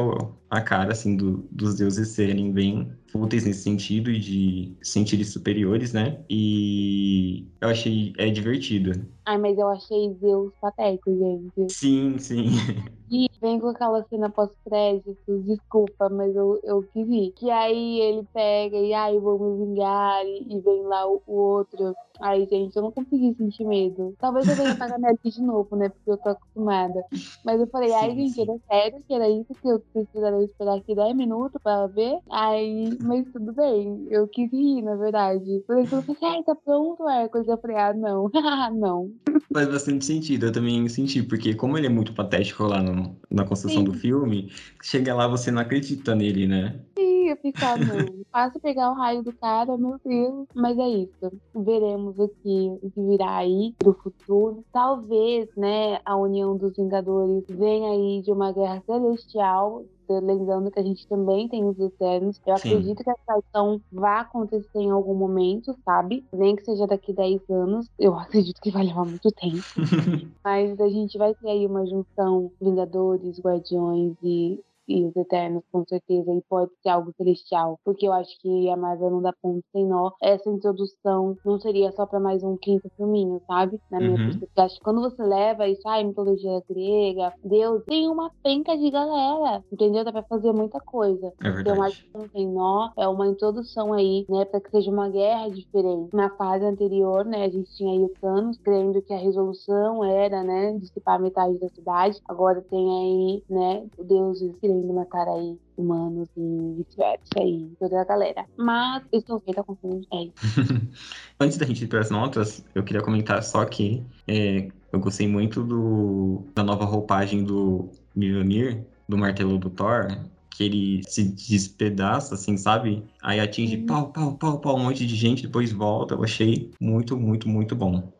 a 0.55 0.63
cara, 0.63 0.93
assim, 0.93 1.17
do- 1.17 1.47
dos 1.51 1.77
deuses 1.77 2.09
serem 2.09 2.53
bem 2.53 2.93
fúteis 3.11 3.45
nesse 3.45 3.63
sentido 3.63 4.11
e 4.11 4.19
de 4.19 4.77
se 4.83 4.93
sentirem 4.93 5.25
superiores, 5.25 5.93
né? 5.93 6.25
E 6.29 7.47
eu 7.61 7.69
achei 7.69 8.13
é 8.19 8.31
divertido. 8.31 8.93
Ai, 9.27 9.39
mas 9.39 9.59
eu 9.59 9.69
achei 9.69 10.15
Zeus 10.21 10.53
patético, 10.61 11.11
gente. 11.17 11.73
Sim, 11.73 12.19
sim. 12.19 12.47
E 13.11 13.29
vem 13.41 13.61
com 13.61 13.69
aquela 13.69 14.03
cena 14.09 14.31
pós-créditos, 14.31 15.45
desculpa, 15.45 16.09
mas 16.09 16.35
eu, 16.35 16.59
eu 16.65 16.83
quis 16.93 17.07
ir. 17.09 17.33
Que 17.33 17.51
aí 17.51 18.01
ele 18.01 18.27
pega 18.33 18.77
e 18.79 18.95
aí 18.95 19.19
vou 19.19 19.39
me 19.39 19.67
vingar 19.67 20.25
e, 20.25 20.57
e 20.57 20.61
vem 20.61 20.83
lá 20.85 21.07
o, 21.07 21.23
o 21.27 21.35
outro. 21.37 21.95
Ai, 22.21 22.47
gente, 22.47 22.77
eu 22.77 22.83
não 22.83 22.93
consegui 22.93 23.35
sentir 23.35 23.65
medo. 23.65 24.15
Talvez 24.19 24.49
eu 24.49 24.57
venha 24.57 24.77
pagar 24.77 24.99
minha 24.99 25.15
de 25.15 25.43
novo, 25.43 25.75
né? 25.77 25.89
Porque 25.89 26.11
eu 26.11 26.17
tô 26.17 26.29
acostumada. 26.31 27.05
Mas 27.45 27.61
eu 27.61 27.67
falei, 27.67 27.93
ai, 27.93 28.15
gente, 28.15 28.41
era 28.41 28.53
sério 28.71 29.03
que 29.07 29.15
era 29.15 29.29
isso 29.29 29.53
que 29.61 29.69
eu 29.69 29.81
precisaria 29.93 30.45
esperar 30.45 30.79
aqui 30.79 30.95
10 30.95 31.17
minutos 31.17 31.61
pra 31.63 31.87
ver? 31.89 32.19
Aí, 32.31 32.97
mas 33.01 33.27
tudo 33.33 33.53
bem. 33.53 34.07
Eu 34.11 34.29
quis 34.29 34.53
ir, 34.53 34.83
na 34.83 34.97
verdade. 34.97 35.63
Por 35.67 35.79
isso 35.79 35.95
eu 35.95 36.03
falei, 36.03 36.37
ai, 36.37 36.43
tá 36.45 36.55
pronto, 36.55 37.09
Hércules? 37.09 37.49
Eu 37.49 37.59
falei, 37.59 37.77
ah, 37.77 37.93
não. 37.93 38.31
não. 38.75 39.11
Faz 39.53 39.69
bastante 39.69 40.05
sentido, 40.05 40.47
eu 40.47 40.53
também 40.53 40.89
senti, 40.89 41.23
porque 41.23 41.55
como 41.55 41.77
ele 41.77 41.87
é 41.87 41.91
muito 41.91 42.15
patético 42.15 42.65
lá 42.65 42.83
no, 42.83 43.17
na 43.31 43.45
construção 43.45 43.79
Sim. 43.79 43.85
do 43.85 43.95
filme, 43.95 44.51
chega 44.83 45.15
lá 45.15 45.29
você 45.29 45.51
não 45.51 45.63
acredita 45.63 46.15
nele, 46.15 46.47
né? 46.47 46.81
Sim, 46.99 47.04
eu 47.35 47.37
ficar, 47.37 47.79
não. 47.79 48.25
Fácil 48.31 48.61
pegar 48.61 48.91
o 48.91 48.95
raio 48.95 49.23
do 49.23 49.33
cara, 49.33 49.77
meu 49.77 49.99
Deus. 50.05 50.47
Mas 50.55 50.79
é 50.79 50.89
isso. 50.89 51.33
Veremos 51.55 52.19
o 52.19 52.29
que, 52.29 52.79
o 52.83 52.91
que 52.91 53.01
virá 53.01 53.37
aí 53.37 53.75
pro 53.79 53.95
futuro. 53.95 54.65
Talvez, 54.73 55.49
né, 55.57 56.01
a 56.05 56.17
união 56.17 56.57
dos 56.57 56.77
Vingadores 56.77 57.45
venha 57.49 57.91
aí 57.91 58.23
de 58.23 58.33
uma 58.33 58.53
guerra 58.53 58.83
celestial. 58.87 59.85
Lembrando 60.07 60.71
que 60.71 60.79
a 60.79 60.83
gente 60.83 61.07
também 61.09 61.49
tem 61.49 61.65
os 61.65 61.79
Eternos. 61.79 62.39
Eu 62.47 62.57
Sim. 62.59 62.69
acredito 62.69 63.03
que 63.03 63.11
essa 63.11 63.39
ação 63.39 63.81
vai 63.91 64.21
acontecer 64.21 64.79
em 64.79 64.91
algum 64.91 65.15
momento, 65.15 65.75
sabe? 65.83 66.27
Nem 66.31 66.55
que 66.55 66.65
seja 66.65 66.87
daqui 66.87 67.13
10 67.13 67.49
anos. 67.49 67.89
Eu 67.99 68.15
acredito 68.19 68.61
que 68.61 68.71
vai 68.71 68.85
levar 68.85 69.07
muito 69.07 69.31
tempo. 69.33 69.65
Mas 70.45 70.79
a 70.79 70.89
gente 70.89 71.17
vai 71.17 71.35
ter 71.35 71.49
aí 71.49 71.67
uma 71.67 71.87
junção 71.87 72.53
Vingadores, 72.61 73.41
Guardiões 73.41 74.15
e, 74.23 74.61
e 74.89 75.05
os 75.07 75.15
Eternos, 75.17 75.63
com 75.73 75.85
certeza. 75.87 76.33
E 76.33 76.43
pode 76.49 76.71
ser 76.83 76.89
algo 76.91 77.13
celestial. 77.17 77.79
Porque 77.85 78.07
eu 78.07 78.13
acho 78.13 78.31
que 78.41 78.69
a 78.71 78.77
Marvel 78.77 79.11
não 79.11 79.23
dá 79.23 79.33
ponto 79.43 79.63
sem 79.73 79.87
nó. 79.87 80.11
Essa 80.23 80.49
introdução 80.51 81.37
não 81.45 81.59
seria 81.61 81.93
só 81.93 82.07
pra 82.07 82.21
mais 82.21 82.43
um 82.43 82.57
quinto 82.57 82.89
filminho, 82.97 83.41
sabe? 83.47 83.79
Na 83.91 84.01
minha 84.01 84.19
Uhum. 84.19 84.25
perspectiva. 84.25 84.67
Acho 84.67 84.75
que 84.77 84.83
quando 84.83 85.01
você 85.01 85.23
leva 85.23 85.69
isso, 85.69 85.83
ai, 85.87 86.05
mitologia 86.05 86.63
grega, 86.69 87.33
Deus, 87.43 87.83
tem 87.89 88.09
uma 88.09 88.31
penca 88.43 88.77
de 88.77 88.91
galera. 88.91 89.63
Entendeu? 89.73 90.05
Dá 90.05 90.13
pra 90.13 90.23
fazer 90.29 90.53
muita 90.53 90.79
coisa. 90.81 91.33
É 91.43 91.51
Então, 91.61 91.83
acho 91.83 91.97
verdade. 91.97 92.11
que 92.13 92.19
não 92.19 92.29
tem 92.29 92.49
nó, 92.49 92.91
é 92.99 93.09
uma 93.09 93.27
introdução 93.29 93.93
aí, 93.93 94.25
né, 94.29 94.45
para 94.45 94.61
que 94.61 94.71
seja 94.71 94.91
uma 94.91 95.09
guerra 95.09 95.49
diferente. 95.51 96.11
Na 96.13 96.31
fase 96.37 96.65
anterior, 96.65 97.25
né, 97.25 97.45
a 97.45 97.49
gente 97.51 97.71
tinha 97.75 97.93
aí 97.93 98.05
o 98.05 98.11
Thanos, 98.21 98.59
crendo 98.65 99.03
que 99.03 99.13
a 99.13 99.19
resolução 99.19 100.05
era, 100.05 100.43
né, 100.43 100.73
dissipar 100.79 101.21
metade 101.21 101.59
da 101.59 101.69
cidade. 101.71 102.19
Agora 102.29 102.63
tem 102.71 102.89
aí, 102.91 103.43
né, 103.49 103.87
o 103.97 104.05
Deus 104.05 104.41
querendo 104.81 104.95
matar 104.95 105.29
aí 105.29 105.59
humanos 105.77 106.29
e 106.37 106.75
vice-versa 106.77 107.39
aí, 107.39 107.75
toda 107.79 108.01
a 108.01 108.05
galera. 108.05 108.47
Mas 108.57 109.05
eu 109.13 109.21
estou 109.21 109.41
feita 109.41 109.65
com 109.65 109.77
filme. 109.77 110.07
É 110.13 110.25
isso. 110.25 110.35
Antes 111.41 111.59
da 111.59 111.67
gente 111.67 111.85
ir 111.85 111.89
para 111.89 112.01
as 112.01 112.11
notas, 112.11 112.65
eu 112.75 112.85
queria 112.85 113.03
comentar 113.03 113.43
só 113.43 113.65
que 113.65 114.07
é, 114.27 114.73
eu 114.93 115.01
gostei 115.01 115.29
muito 115.29 115.63
do, 115.65 116.51
da 116.55 116.63
nova 116.63 116.85
roupagem 116.85 117.45
do 117.45 117.91
Mjolnir, 118.15 118.87
do 119.09 119.17
martelo 119.19 119.59
do 119.59 119.71
Thor, 119.71 120.09
que 120.51 120.65
ele 120.65 121.03
se 121.09 121.25
despedaça, 121.25 122.35
assim, 122.35 122.57
sabe? 122.57 123.09
Aí 123.23 123.41
atinge 123.41 123.77
Uhum. 123.77 123.87
pau, 123.87 124.13
pau, 124.13 124.39
pau, 124.39 124.61
pau, 124.61 124.77
um 124.77 124.85
monte 124.85 125.07
de 125.07 125.17
gente, 125.17 125.43
depois 125.43 125.73
volta. 125.73 126.15
Eu 126.15 126.23
achei 126.25 126.71
muito, 126.81 127.17
muito, 127.19 127.49
muito 127.49 127.75
bom. 127.77 128.14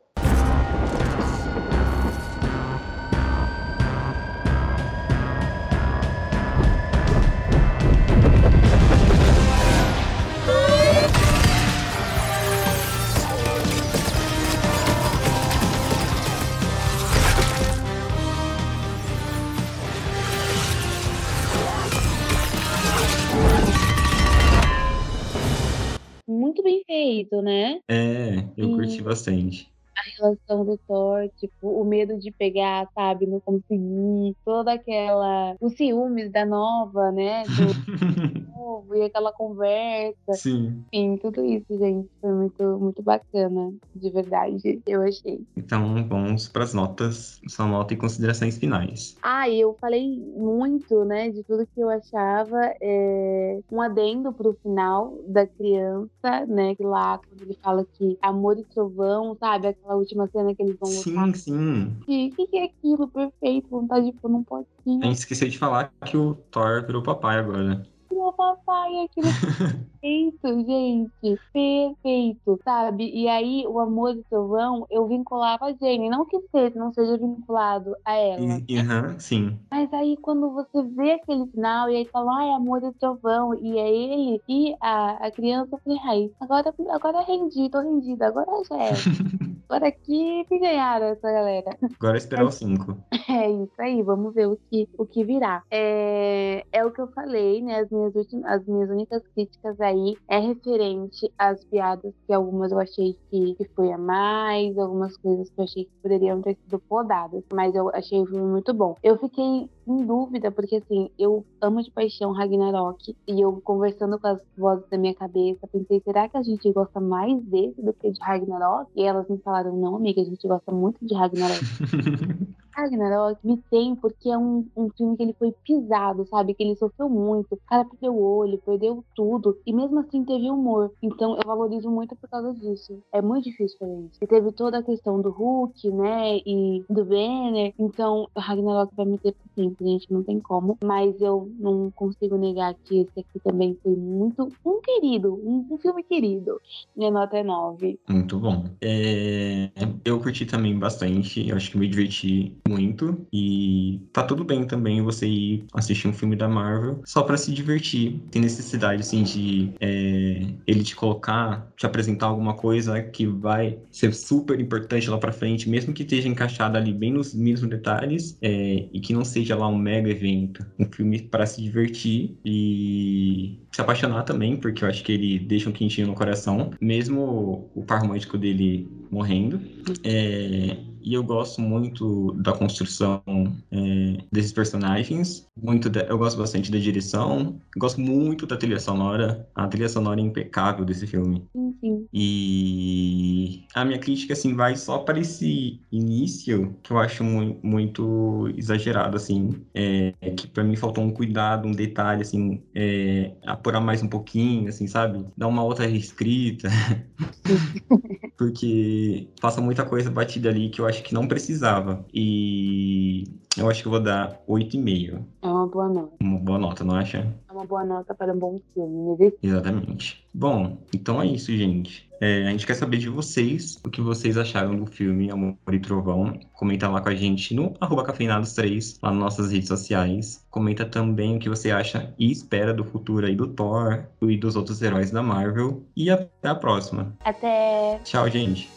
Bastante. 29.05 29.74
A 30.05 30.23
relação 30.23 30.65
do 30.65 30.79
Thor, 30.87 31.29
tipo, 31.37 31.69
o 31.69 31.85
medo 31.85 32.19
de 32.19 32.31
pegar, 32.31 32.89
sabe, 32.95 33.27
não 33.27 33.41
conseguir, 33.41 34.37
toda 34.45 34.73
aquela. 34.73 35.57
os 35.61 35.75
ciúmes 35.75 36.31
da 36.31 36.45
nova, 36.45 37.11
né? 37.11 37.45
Do 37.45 38.45
novo, 38.57 38.95
e 38.95 39.03
aquela 39.03 39.33
conversa. 39.33 40.33
Sim. 40.33 40.85
Enfim, 40.93 41.17
tudo 41.17 41.45
isso, 41.45 41.79
gente, 41.79 42.09
foi 42.21 42.33
muito, 42.33 42.63
muito 42.79 43.03
bacana, 43.03 43.73
de 43.95 44.11
verdade, 44.11 44.81
eu 44.87 45.03
achei. 45.03 45.41
Então 45.57 46.05
vamos 46.09 46.49
para 46.49 46.65
as 46.65 46.75
notas, 46.75 47.41
sua 47.49 47.67
nota 47.67 47.95
e 47.95 47.97
considerações 47.97 48.59
finais. 48.59 49.17
Ah, 49.23 49.49
eu 49.49 49.77
falei 49.81 50.19
muito, 50.37 51.05
né, 51.05 51.31
de 51.31 51.43
tudo 51.43 51.67
que 51.67 51.81
eu 51.81 51.89
achava. 51.89 52.75
É... 52.81 53.61
Um 53.71 53.81
adendo 53.81 54.33
pro 54.33 54.55
final 54.63 55.19
da 55.27 55.47
criança, 55.47 56.47
né, 56.47 56.75
que 56.75 56.83
lá, 56.83 57.19
quando 57.19 57.43
ele 57.43 57.59
fala 57.63 57.85
que 57.85 58.19
amor 58.23 58.59
e 58.59 58.65
trovão, 58.65 59.37
sabe? 59.39 59.69
Aquela 59.69 59.94
última 59.97 60.29
cena 60.29 60.55
que 60.55 60.63
eles 60.63 60.77
vão 60.79 60.91
lutar. 60.91 61.35
Sim, 61.35 61.35
sim. 61.35 61.87
O 62.01 62.05
que, 62.05 62.47
que 62.49 62.57
é 62.59 62.65
aquilo? 62.65 63.09
Perfeito, 63.09 63.69
vontade 63.69 64.07
de 64.07 64.19
pôr 64.19 64.31
num 64.31 64.41
A 64.41 64.45
potinho. 64.45 65.03
gente 65.05 65.19
esqueceu 65.19 65.49
de 65.49 65.59
falar 65.59 65.93
que 66.07 66.17
o 66.17 66.35
Thor 66.51 66.85
virou 66.87 67.03
papai 67.03 67.39
agora. 67.39 67.83
Meu 68.11 68.33
papai, 68.33 69.05
aquilo 69.05 69.27
perfeito, 70.01 70.67
gente. 70.67 71.41
Perfeito, 71.53 72.61
sabe? 72.63 73.11
E 73.11 73.29
aí, 73.29 73.67
o 73.67 73.81
amor 73.81 74.15
do 74.15 74.23
trovão, 74.31 74.87
eu 74.91 75.07
vinculava 75.09 75.67
a 75.67 75.73
Jane. 75.73 76.09
Não 76.09 76.25
que 76.27 76.39
seja, 76.55 76.75
não 76.79 76.93
seja 76.93 77.17
vinculado 77.19 77.97
a 78.05 78.15
ela. 78.15 78.61
Aham, 78.71 79.19
sim. 79.19 79.59
Mas 79.71 79.93
aí, 79.93 80.17
quando 80.19 80.53
você 80.53 80.83
vê 80.83 81.13
aquele 81.13 81.47
final, 81.51 81.91
e 81.91 81.97
aí 81.97 82.09
fala, 82.13 82.39
ai, 82.39 82.51
amor 82.51 82.81
do 82.81 82.93
trovão, 82.95 83.55
e 83.55 83.79
é 83.79 83.91
ele 83.91 84.43
e 84.49 84.77
a, 84.81 85.27
a 85.27 85.31
criança, 85.33 85.71
eu 85.75 85.81
falei, 85.83 85.99
ai, 86.05 86.31
agora, 86.41 86.75
agora 86.91 87.25
rendi, 87.25 87.69
tô 87.71 87.81
rendida, 87.81 88.29
agora 88.29 88.51
já 88.69 88.77
é. 88.77 89.05
Agora 89.69 89.89
aqui 89.89 90.47
me 90.51 90.59
ganharam 90.59 91.07
essa 91.07 91.31
galera. 91.31 91.77
Agora 91.99 92.19
esperar 92.19 92.45
os 92.45 92.55
cinco. 92.55 92.97
É 93.29 93.51
isso 93.51 93.73
aí, 93.79 94.03
vamos 94.03 94.35
ver 94.35 94.47
o 94.47 94.59
que, 94.71 94.89
o 94.99 95.07
que 95.07 95.25
virá. 95.25 95.63
É, 95.71 96.65
é 96.71 96.85
o 96.85 96.91
que 96.91 97.01
eu 97.01 97.09
falei, 97.09 97.63
né? 97.63 97.81
As 97.81 97.91
minhas, 97.91 98.15
últimas, 98.15 98.45
as 98.45 98.67
minhas 98.67 98.91
únicas 98.91 99.23
críticas 99.35 99.81
aí 99.81 100.17
é 100.29 100.39
referente 100.39 101.33
às 101.39 101.65
piadas, 101.65 102.13
que 102.27 102.33
algumas 102.33 102.71
eu 102.71 102.79
achei 102.79 103.17
que, 103.31 103.55
que 103.55 103.65
foi 103.75 103.93
a 103.93 103.99
mais, 103.99 104.77
algumas 104.77 105.17
coisas 105.17 105.49
que 105.49 105.59
eu 105.59 105.65
achei 105.65 105.85
que 105.85 105.91
poderiam 106.03 106.43
ter 106.43 106.57
sido 106.57 106.79
podadas, 106.81 107.43
mas 107.53 107.75
eu 107.75 107.89
achei 107.95 108.21
o 108.21 108.27
filme 108.27 108.47
muito 108.47 108.75
bom. 108.75 108.95
Eu 109.03 109.19
fiquei 109.19 109.69
em 109.87 110.07
dúvida, 110.07 110.51
porque 110.51 110.77
assim, 110.77 111.11
eu 111.19 111.45
amo 111.61 111.83
de 111.83 111.91
paixão 111.91 112.33
Ragnarok, 112.33 113.17
e 113.27 113.41
eu 113.41 113.61
conversando 113.63 114.19
com 114.19 114.29
as 114.29 114.41
vozes 114.57 114.89
da 114.91 114.99
minha 114.99 115.15
cabeça, 115.15 115.67
pensei, 115.67 116.01
será 116.01 116.29
que 116.29 116.37
a 116.37 116.43
gente 116.43 116.71
gosta 116.73 117.01
mais 117.01 117.43
desse 117.45 117.81
do 117.83 117.93
que 117.93 118.11
de 118.11 118.21
Ragnarok? 118.21 118.91
E 118.95 119.03
elas 119.03 119.29
me 119.29 119.39
falaram, 119.39 119.54
não, 119.63 119.97
amiga, 119.97 120.21
a 120.21 120.25
gente 120.25 120.47
gosta 120.47 120.73
muito 120.73 121.05
de 121.05 121.15
Ragnarok. 121.15 121.61
Ragnarok 122.75 123.39
me 123.45 123.57
tem 123.71 123.95
porque 123.95 124.31
é 124.31 124.39
um, 124.39 124.67
um 124.77 124.89
filme 124.91 125.17
que 125.17 125.23
ele 125.23 125.33
foi 125.39 125.53
pisado, 125.65 126.27
sabe? 126.27 126.55
Que 126.55 126.63
ele 126.63 126.77
sofreu 126.77 127.09
muito. 127.09 127.55
O 127.55 127.59
cara 127.69 127.85
perdeu 127.85 128.15
o 128.15 128.23
olho, 128.23 128.61
perdeu 128.65 129.05
tudo. 129.15 129.59
E 129.67 129.73
mesmo 129.73 130.01
assim 130.01 130.25
teve 130.25 130.51
humor. 130.51 130.93
Então 131.03 131.37
eu 131.37 131.43
valorizo 131.47 131.91
muito 131.91 132.17
por 132.17 132.29
causa 132.29 132.53
disso. 132.55 132.99
É 133.13 133.23
muito 133.23 133.45
difícil 133.45 133.79
fazer 133.79 134.01
isso. 134.01 134.19
E 134.23 134.27
teve 134.27 134.53
toda 134.53 134.79
a 134.79 134.83
questão 134.83 135.21
do 135.21 135.31
Hulk, 135.31 135.91
né? 135.91 136.39
E 136.39 136.85
do 136.89 137.05
Banner. 137.05 137.73
Então 137.79 138.29
Ragnarok 138.37 138.95
vai 138.95 139.07
me 139.07 139.19
ter 139.19 139.33
por 139.33 139.49
sempre, 139.55 139.87
gente. 139.87 140.13
Não 140.13 140.23
tem 140.23 140.41
como. 140.41 140.79
Mas 140.83 141.21
eu 141.21 141.51
não 141.59 141.91
consigo 141.91 142.37
negar 142.37 142.75
que 142.75 143.01
esse 143.01 143.21
aqui 143.21 143.41
também 143.43 143.79
foi 143.83 143.95
muito 143.95 144.49
um 144.65 144.81
querido. 144.81 145.35
Um, 145.35 145.67
um 145.71 145.79
filme 145.79 146.03
querido. 146.03 146.61
Minha 146.97 147.11
nota 147.11 147.37
é 147.39 147.43
9. 147.43 147.99
Muito 148.09 148.39
bom. 148.39 148.65
É, 148.81 149.71
eu 150.05 150.21
curti 150.21 150.45
também 150.45 150.79
bastante. 150.79 151.49
Eu 151.49 151.57
acho 151.57 151.71
que 151.71 151.79
me 151.79 151.89
diverti 151.89 152.57
muito. 152.69 153.27
E 153.33 154.01
tá 154.13 154.23
tudo 154.23 154.45
bem 154.45 154.67
também 154.67 155.03
você 155.03 155.27
ir 155.27 155.65
assistir 155.73 156.09
um 156.09 156.13
filme 156.13 156.37
da 156.37 156.49
Marvel 156.49 157.01
só 157.05 157.23
pra 157.23 157.37
se 157.37 157.53
divertir. 157.53 158.21
Tem 158.31 158.43
necessidade, 158.43 159.01
assim, 159.01 159.23
de 159.23 159.73
é, 159.81 160.47
ele 160.67 160.85
te 160.85 160.95
colocar, 160.95 161.73
te 161.77 161.87
apresentar 161.87 162.27
alguma 162.27 162.55
coisa 162.55 163.01
que 163.03 163.27
vai 163.27 163.79
ser 163.91 164.13
super 164.15 164.61
importante 164.61 165.09
lá 165.09 165.19
pra 165.19 165.33
frente, 165.33 165.69
mesmo 165.69 165.95
que 165.95 166.03
esteja 166.03 166.29
encaixada 166.29 166.79
ali 166.79 166.93
bem 166.93 167.13
nos 167.13 167.35
mesmos 167.35 167.71
detalhes 167.71 168.37
é, 168.43 168.89
e 168.93 169.01
que 169.01 169.13
não 169.13 169.25
seja 169.25 169.57
lá 169.57 169.69
um 169.69 169.77
mega 169.77 170.11
evento. 170.11 170.65
Um 170.79 170.87
filme 170.91 171.23
para 171.23 171.47
se 171.47 171.63
divertir 171.63 172.37
e 172.45 173.59
se 173.73 173.81
apaixonar 173.81 174.23
também, 174.25 174.57
porque 174.57 174.85
eu 174.85 174.89
acho 174.89 175.03
que 175.03 175.13
ele 175.13 175.39
deixa 175.39 175.69
um 175.69 175.73
quentinho 175.73 176.07
no 176.07 176.15
coração, 176.15 176.71
mesmo 176.81 177.71
o 177.75 177.85
par 177.85 178.01
romântico 178.01 178.37
dele 178.39 178.89
morrendo. 179.15 179.61
É, 180.03 180.77
e 181.05 181.13
eu 181.13 181.23
gosto 181.23 181.61
muito 181.61 182.33
da 182.33 182.53
construção 182.53 183.23
é, 183.71 184.17
desses 184.33 184.53
personagens. 184.53 185.47
Muito 185.61 185.91
da, 185.91 186.01
eu 186.03 186.17
gosto 186.17 186.39
bastante 186.39 186.73
da 186.73 186.79
direção. 186.79 187.61
Gosto 187.77 188.01
muito 188.01 188.47
da 188.47 188.57
trilha 188.57 188.81
sonora. 188.81 189.47
A 189.55 189.69
trilha 189.69 189.89
sonora 189.89 190.19
é 190.19 190.25
impecável 190.25 190.85
desse 190.85 191.07
filme. 191.07 191.45
Sim, 191.53 191.77
sim. 191.81 192.09
E 192.13 193.65
a 193.75 193.85
minha 193.85 193.99
crítica, 193.99 194.33
assim, 194.33 194.55
vai 194.55 194.77
só 194.77 194.99
para 194.99 195.19
esse 195.19 195.79
início, 195.93 196.75
que 196.83 196.91
eu 196.91 196.99
acho 196.99 197.23
mu 197.23 197.59
muito 197.63 198.51
exagerado, 198.57 199.17
assim. 199.17 199.55
É, 199.75 200.13
que 200.37 200.47
para 200.47 200.65
mim 200.65 200.75
faltou 200.75 201.05
um 201.05 201.11
cuidado, 201.11 201.69
um 201.69 201.73
detalhe, 201.73 202.23
assim, 202.23 202.63
é, 202.75 203.33
apurar 203.45 203.81
mais 203.81 204.03
um 204.03 204.09
pouquinho, 204.09 204.69
assim, 204.69 204.87
sabe? 204.87 205.25
Dar 205.37 205.49
uma 205.49 205.63
outra 205.63 205.87
reescrita. 205.87 206.69
Porque 208.39 209.29
passa 209.41 209.61
muita 209.61 209.85
coisa 209.85 210.11
batida 210.11 210.49
ali 210.49 210.71
que 210.71 210.81
eu 210.81 210.87
acho 210.87 210.94
que 211.03 211.15
não 211.15 211.27
precisava. 211.27 212.05
E 212.13 213.25
eu 213.57 213.69
acho 213.69 213.83
que 213.83 213.89
eu 213.89 213.93
vou 213.93 214.01
dar 214.01 214.41
8,5. 214.49 215.23
É 215.43 215.47
uma 215.47 215.67
boa 215.67 215.89
nota. 215.89 216.13
Uma 216.21 216.39
boa 216.39 216.59
nota, 216.59 216.85
não 216.85 216.95
acha? 216.95 217.33
É 217.49 217.53
uma 217.53 217.65
boa 217.65 217.85
nota 217.85 218.15
para 218.15 218.33
um 218.33 218.39
bom 218.39 218.61
filme, 218.73 219.17
né? 219.19 219.33
Exatamente. 219.43 220.25
Bom, 220.33 220.79
então 220.93 221.23
é 221.23 221.27
isso, 221.27 221.57
gente. 221.57 222.09
É, 222.21 222.47
a 222.47 222.51
gente 222.51 222.67
quer 222.67 222.75
saber 222.75 222.97
de 222.99 223.09
vocês 223.09 223.79
o 223.85 223.91
que 223.91 224.01
vocês 224.01 224.37
acharam 224.37 224.75
do 224.77 224.87
filme 224.87 225.31
Amor 225.31 225.57
e 225.73 225.79
Trovão. 225.79 226.39
Comenta 226.55 226.89
lá 226.89 227.01
com 227.01 227.09
a 227.09 227.15
gente 227.15 227.55
no 227.55 227.75
arroba 227.81 228.05
cafeinados3, 228.05 228.99
lá 229.03 229.11
nas 229.11 229.21
nossas 229.21 229.53
redes 229.53 229.69
sociais. 229.69 230.45
Comenta 230.51 230.85
também 230.85 231.37
o 231.37 231.39
que 231.39 231.49
você 231.49 231.71
acha 231.71 232.13
e 232.19 232.33
espera 232.33 232.73
do 232.73 232.85
futuro 232.85 233.27
aí 233.27 233.37
do 233.37 233.47
Thor 233.47 234.05
e 234.23 234.37
dos 234.37 234.57
outros 234.57 234.81
heróis 234.83 235.11
da 235.11 235.23
Marvel. 235.23 235.85
E 235.97 236.11
até 236.11 236.49
a 236.49 236.55
próxima. 236.55 237.15
Até. 237.25 238.01
Tchau, 238.05 238.29
gente. 238.29 238.71